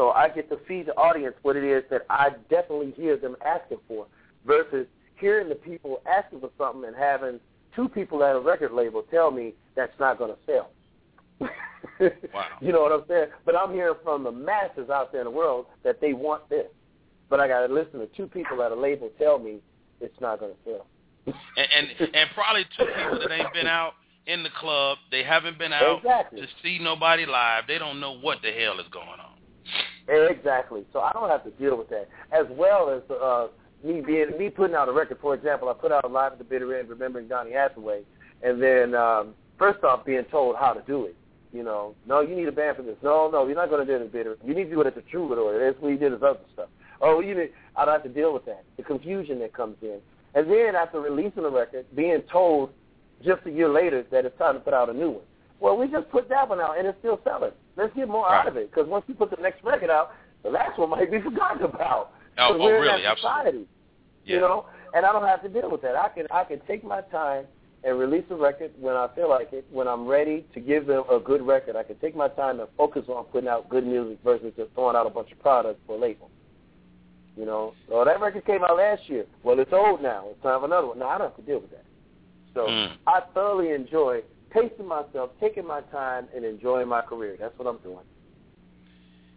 [0.01, 3.36] So I get to feed the audience what it is that I definitely hear them
[3.44, 4.07] asking for,
[4.46, 4.86] versus
[5.16, 7.38] hearing the people asking for something and having
[7.76, 10.70] two people at a record label tell me that's not going to sell.
[12.32, 12.44] Wow.
[12.62, 13.26] You know what I'm saying?
[13.44, 16.66] But I'm hearing from the masses out there in the world that they want this.
[17.28, 19.59] But I got to listen to two people at a label tell me
[20.01, 20.86] it's not going to sell.
[21.26, 23.92] And, and and probably two people that ain't been out
[24.26, 24.96] in the club.
[25.11, 26.40] They haven't been out Exactly.
[26.40, 27.64] to see nobody live.
[27.68, 29.30] They don't know what the hell is going on.
[30.11, 30.84] Exactly.
[30.92, 32.08] So I don't have to deal with that.
[32.32, 33.48] As well as uh,
[33.84, 35.18] me being me putting out a record.
[35.20, 38.02] For example, I put out a live at the bitter end, remembering Donny Hathaway,
[38.42, 41.16] and then um, first off being told how to do it.
[41.52, 42.96] You know, no, you need a band for this.
[43.02, 44.36] No, no, you're not going to do it at the bitter.
[44.44, 45.58] You need to do it at the Troubadour.
[45.58, 46.68] That's what he did his other stuff.
[47.00, 47.50] Oh, you need.
[47.76, 48.64] I don't have to deal with that.
[48.76, 50.00] The confusion that comes in,
[50.34, 52.70] and then after releasing the record, being told
[53.24, 55.24] just a year later that it's time to put out a new one.
[55.61, 57.52] Well, we just put that one out, and it's still selling.
[57.77, 60.12] Let's get more out of it, because once we put the next record out,
[60.43, 62.12] the last one might be forgotten about.
[62.39, 63.03] Oh, oh, we're in really?
[63.03, 63.66] that society, Absolutely.
[64.25, 64.35] Yeah.
[64.35, 64.66] you know.
[64.95, 65.95] And I don't have to deal with that.
[65.97, 67.45] I can I can take my time
[67.85, 71.05] and release a record when I feel like it, when I'm ready to give them
[71.11, 71.77] a good record.
[71.77, 74.97] I can take my time and focus on putting out good music versus just throwing
[74.97, 76.29] out a bunch of products for a label.
[77.37, 79.25] You know, so that record came out last year.
[79.45, 80.25] Well, it's old now.
[80.31, 80.99] It's time for another one.
[80.99, 81.85] No, I don't have to deal with that.
[82.53, 82.91] So Mm.
[83.07, 87.36] I thoroughly enjoy pacing myself, taking my time, and enjoying my career.
[87.38, 88.05] That's what I'm doing.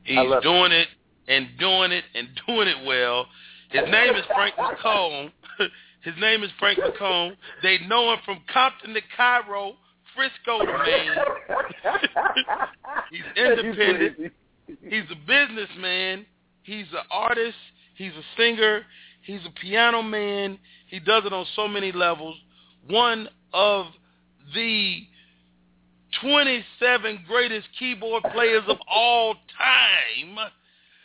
[0.03, 0.43] He's love it.
[0.43, 0.87] doing it
[1.27, 3.27] and doing it and doing it well.
[3.69, 5.31] His name is Frank McComb.
[6.03, 7.35] His name is Frank McComb.
[7.61, 9.73] They know him from Compton to Cairo,
[10.15, 11.11] Frisco to Maine.
[13.11, 14.33] He's independent.
[14.67, 16.25] He's a businessman.
[16.63, 17.57] He's an artist.
[17.95, 18.81] He's a singer.
[19.21, 20.59] He's a piano man.
[20.87, 22.35] He does it on so many levels.
[22.89, 23.87] One of
[24.53, 25.07] the
[26.21, 30.35] 27 greatest keyboard players of all time.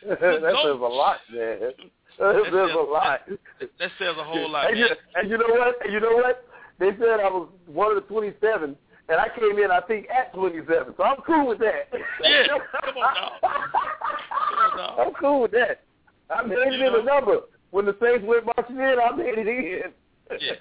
[0.09, 1.59] that says a lot, man.
[2.19, 3.21] That says a lot.
[3.61, 4.97] That says a whole lot, and, you, man.
[5.15, 5.77] and you know what?
[5.85, 6.45] And you know what?
[6.81, 8.77] They said I was one of the 27,
[9.09, 10.95] and I came in, I think, at 27.
[10.97, 11.89] So I'm cool with that.
[12.23, 13.31] Yeah, come on now.
[13.41, 15.05] Come on now.
[15.05, 15.83] I'm cool with that.
[16.29, 17.39] I made it in a number.
[17.71, 19.93] When the Saints went marching in, I made it in.
[20.41, 20.55] Yeah,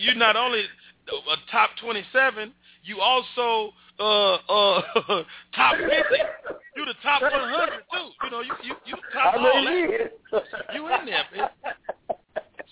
[0.00, 0.64] you not only
[1.16, 2.52] a top 27,
[2.84, 4.82] you also uh uh
[5.54, 5.92] top 50.
[6.76, 8.10] You the top 100 too.
[8.24, 10.12] You know, you you you top I all that.
[10.72, 11.48] You in there, man.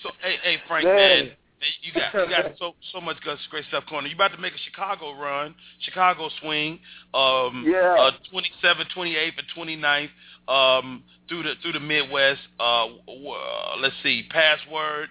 [0.03, 0.97] So hey hey Frank Man.
[0.97, 1.37] man,
[1.83, 4.11] you got you got so so much good, great stuff going on.
[4.11, 6.79] You about to make a Chicago run, Chicago swing,
[7.15, 7.95] um, Yeah.
[7.99, 10.11] uh, 27th, 28th, and 29th,
[10.49, 12.41] um, through the through the Midwest.
[12.61, 15.09] Uh, w- uh, let's see, Password,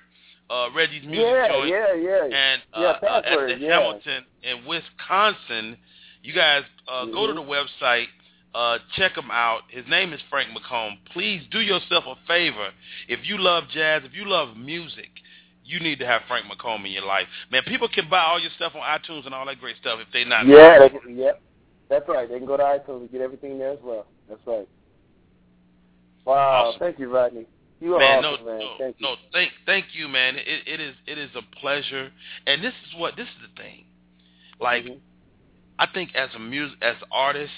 [0.50, 2.24] uh, Reggie's Music yeah, Joint, yeah, yeah.
[2.24, 3.80] and uh, yeah, uh, at password, the yeah.
[3.80, 5.78] Hamilton in Wisconsin.
[6.24, 7.46] You guys uh, go to Mhm.
[7.46, 8.08] the website.
[8.54, 9.64] Uh, check him out.
[9.70, 10.98] His name is Frank McComb.
[11.12, 12.70] Please do yourself a favor.
[13.10, 15.10] If you love jazz, if you love music,
[15.66, 17.28] you need to have Frank McComb in your life.
[17.52, 20.08] Man, people can buy all your stuff on iTunes and all that great stuff if
[20.14, 20.48] they're not.
[20.48, 21.42] Yeah, they can, yep.
[21.90, 22.30] That's right.
[22.30, 24.06] They can go to iTunes and get everything there as well.
[24.30, 24.68] That's right.
[26.24, 26.68] Wow.
[26.70, 26.80] Awesome.
[26.80, 27.46] Thank you, Rodney.
[27.82, 28.60] You are man, awesome, no, man.
[28.60, 29.06] no, Thank you.
[29.06, 30.36] no, thank, thank you, man.
[30.38, 32.12] It, it is, it is a pleasure,
[32.48, 33.86] and this is what this is the thing.
[34.60, 35.00] Like, Mhm.
[35.78, 37.56] I think as a music, as artists,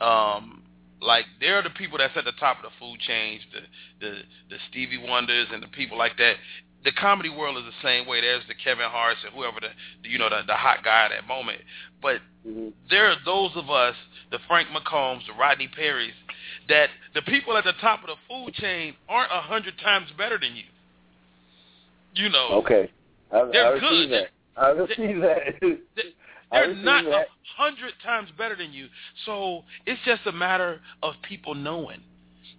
[0.00, 0.62] um,
[1.00, 3.60] like there are the people that's at the top of the food chain, the
[4.06, 6.36] the the Stevie Wonders and the people like that.
[6.84, 8.20] The comedy world is the same way.
[8.20, 9.68] There's the Kevin Hart's and whoever the,
[10.02, 11.60] the you know the, the hot guy at that moment.
[12.00, 12.72] But Mhm.
[12.90, 13.96] there are those of us,
[14.30, 16.14] the Frank McCombs, the Rodney Perrys,
[16.68, 20.38] that the people at the top of the food chain aren't a hundred times better
[20.38, 20.64] than you.
[22.14, 22.90] You know, Okay.
[23.32, 24.10] I, They're I good.
[24.10, 24.28] that.
[24.56, 25.38] I receive that.
[25.96, 26.02] they,
[26.52, 27.24] they're not a
[27.56, 28.86] hundred times better than you.
[29.24, 32.02] So it's just a matter of people knowing.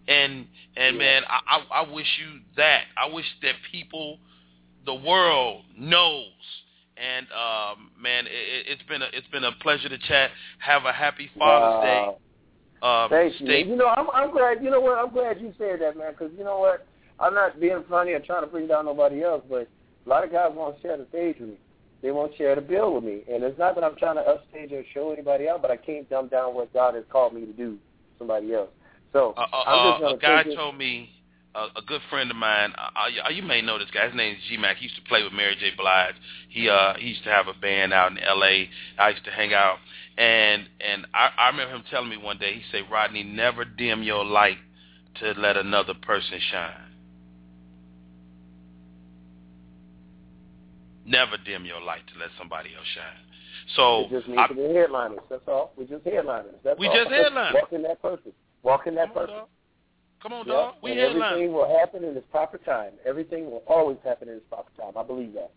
[0.07, 1.03] And and Yeah.
[1.03, 2.83] man, I, I I wish you that.
[2.97, 4.17] I wish that people,
[4.85, 6.25] the world knows.
[6.97, 10.31] And um, man, it, it's been a it's been a pleasure to chat.
[10.59, 11.81] Have a happy Father's Wow.
[11.81, 12.17] Day.
[12.83, 13.47] Um, Thank you.
[13.47, 13.63] stay.
[13.63, 14.61] You know, I'm, I'm glad.
[14.61, 14.99] You know what?
[14.99, 16.11] I'm glad you said that, man.
[16.11, 16.85] Because you know what?
[17.19, 19.69] I'm not being funny or trying to bring down nobody else, but
[20.05, 21.55] a lot of guys won't share the stage with me.
[22.01, 24.73] They won't share the bill with me, and it's not that I'm trying to upstage
[24.73, 27.53] or show anybody out, but I can't dumb down what God has called me to
[27.53, 27.77] do.
[28.19, 28.69] Somebody else.
[29.13, 31.09] So Uh, uh, I'm just uh, a guy told me,
[31.55, 32.73] uh, a good friend of mine.
[32.77, 34.07] Uh, uh, you may know this guy.
[34.07, 34.77] His name is G Mac.
[34.77, 35.71] He used to play with Mary J.
[35.77, 36.15] Blige.
[36.49, 38.69] He uh he used to have a band out in L.A.
[38.97, 39.77] I used to hang out,
[40.17, 42.53] and and I, I remember him telling me one day.
[42.53, 44.57] He said, Rodney, never dim your light
[45.19, 46.89] to let another person shine.
[51.05, 53.23] Never dim your light to let somebody else shine.
[53.75, 55.19] So It just needs I, to be headliners.
[55.29, 55.73] That's all.
[55.77, 56.55] We just headliners.
[56.63, 56.95] That's We all.
[56.95, 57.55] just headliners.
[57.55, 58.31] Walk in that person.
[58.63, 59.41] Walk in that person.
[60.23, 60.75] Come on, Yeah, dog.
[60.81, 61.33] We and headline.
[61.33, 62.93] everything will happen in its proper time.
[63.05, 64.93] Everything will always happen in its proper time.
[64.97, 65.51] I believe that.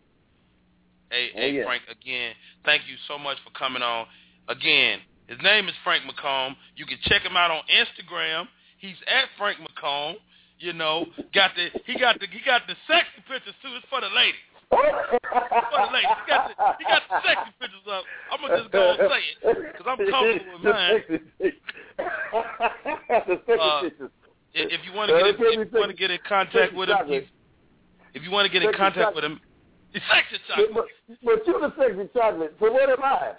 [1.10, 1.64] Hey, Oh, hey yeah.
[1.64, 4.06] Frank, again, thank you so much for coming on.
[4.48, 4.98] Again,
[5.28, 6.56] his name is Frank McComb.
[6.74, 8.48] You can check him out on Instagram.
[8.78, 10.16] He's at Frank McComb.
[10.58, 13.68] You know, got the he got the he got the sexy pictures too.
[13.76, 14.40] It's for the ladies.
[14.70, 16.08] For the ladies.
[16.24, 18.02] He got the he got the sexy pictures up.
[18.32, 19.36] I'm gonna just go and say it
[19.76, 21.02] because I'm comfortable with mine.
[23.28, 24.10] the sexy Uh, pictures.
[24.56, 26.88] If if you want to get in, if you want to get in contact with
[26.88, 27.28] him, chocolate.
[28.14, 29.38] if you want to get in contact with him,
[29.92, 30.86] he's sexy But, chocolate.
[31.08, 32.56] but, but you're the sexy chocolate.
[32.58, 33.32] So what am I?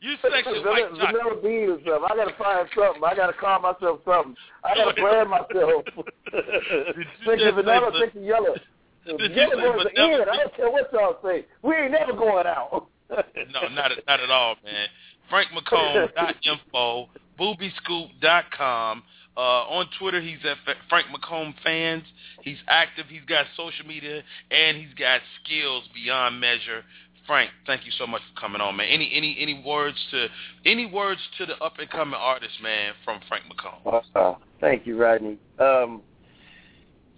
[0.00, 0.32] You sexy
[0.64, 1.12] white Vanilla, chocolate.
[1.12, 2.08] vanilla bean or something.
[2.10, 3.04] I gotta find something.
[3.04, 4.34] I gotta call myself something.
[4.64, 5.84] I gotta brand myself.
[5.94, 8.54] you sexy vanilla, sexy yellow.
[9.06, 10.28] Did you say vanilla in.
[10.28, 11.44] I don't care what y'all say.
[11.62, 12.88] We ain't never going out.
[13.10, 14.88] No, not at, not at all, man.
[15.30, 17.08] FrankMcComb.info,
[17.38, 19.02] BoobeeScoot.com.
[19.36, 20.56] Uh, on Twitter, he's at
[20.90, 22.04] Frank McComb Fans.
[22.42, 23.06] He's active.
[23.08, 26.84] He's got social media, and he's got skills beyond measure.
[27.26, 28.88] Frank, thank you so much for coming on, man.
[28.90, 30.26] Any any any words to
[30.66, 34.02] any words to the up and coming artist, man, from Frank McComb?
[34.14, 35.38] Uh, thank you, Rodney.
[35.58, 36.02] Um,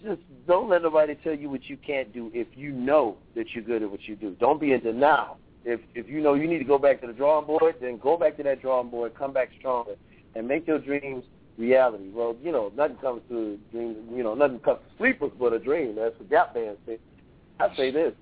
[0.05, 3.65] just don't let nobody tell you what you can't do if you know that you're
[3.65, 4.37] good at what you do.
[4.39, 5.39] Don't be in denial.
[5.65, 8.19] If if you know you need to go back to the drawing board, then go
[8.19, 9.95] back to that drawing board, come back stronger,
[10.35, 11.25] and make your dreams
[11.59, 12.11] reality.
[12.13, 13.97] Well, you know, nothing comes to dreams.
[14.13, 15.97] You know, nothing comes to sleepers but a dream.
[15.97, 16.99] That's what Gap Band say.
[17.61, 18.13] I say this: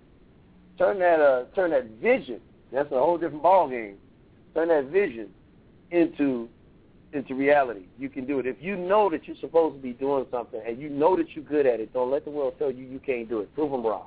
[0.79, 2.41] turn that uh, turn that vision.
[2.73, 3.97] That's a whole different ball game.
[4.55, 5.29] Turn that vision
[5.91, 6.49] into
[7.13, 7.83] into reality.
[7.99, 8.47] You can do it.
[8.47, 11.45] If you know that you're supposed to be doing something and you know that you're
[11.45, 13.55] good at it, don't let the world tell you you can't do it.
[13.55, 14.07] Prove them wrong.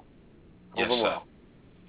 [0.71, 1.09] Prove Yes, them sir.
[1.09, 1.21] wrong.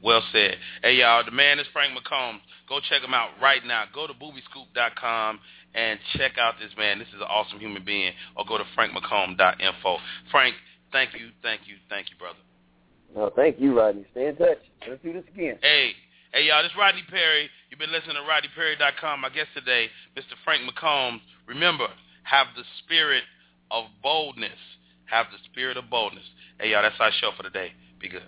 [0.02, 0.56] Well said.
[0.82, 2.38] Hey, y'all, the man is Frank McComb.
[2.68, 3.84] Go check him out right now.
[3.94, 5.38] Go to boobeescoot.com
[5.74, 6.98] and check out this man.
[6.98, 8.12] This is an awesome human being.
[8.36, 9.98] Or go to frankmccomb.info.
[10.30, 10.54] Frank,
[10.92, 12.38] thank you, thank you, thank you, brother.
[13.14, 14.04] No, thank you, Rodney.
[14.12, 14.58] Stay in touch.
[14.88, 15.58] Let's do this again.
[15.62, 15.92] Hey,
[16.32, 17.48] hey, y'all, this is Rodney Perry.
[17.70, 19.20] You've been listening to RodneyPerry.com.
[19.20, 20.34] My guest today, Mr.
[20.44, 21.20] Frank McComb.
[21.46, 21.88] Remember,
[22.24, 23.22] have the spirit
[23.70, 24.58] of boldness.
[25.06, 26.24] Have the spirit of boldness.
[26.60, 27.72] Hey, y'all, that's our show for today.
[28.00, 28.22] Be good.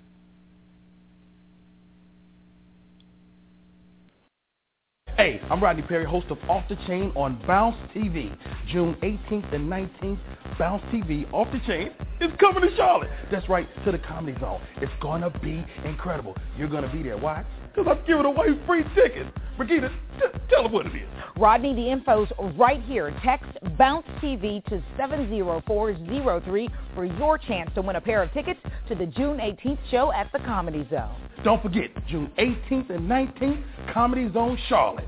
[5.18, 8.32] Hey, I'm Rodney Perry, host of Off the Chain on Bounce TV.
[8.70, 10.20] June 18th and 19th,
[10.60, 11.90] Bounce TV Off the Chain
[12.20, 13.10] is coming to Charlotte.
[13.28, 14.60] That's right, to the Comedy Zone.
[14.76, 16.36] It's going to be incredible.
[16.56, 17.18] You're going to be there.
[17.18, 17.44] Why?
[17.74, 19.28] Because I'm giving away free tickets.
[19.58, 19.88] Regina,
[20.20, 21.08] t- tell them what it is.
[21.36, 23.12] Rodney, the info's right here.
[23.24, 28.94] Text Bounce TV to 70403 for your chance to win a pair of tickets to
[28.94, 31.16] the June 18th show at the Comedy Zone.
[31.44, 35.07] Don't forget, June 18th and 19th, Comedy Zone Charlotte.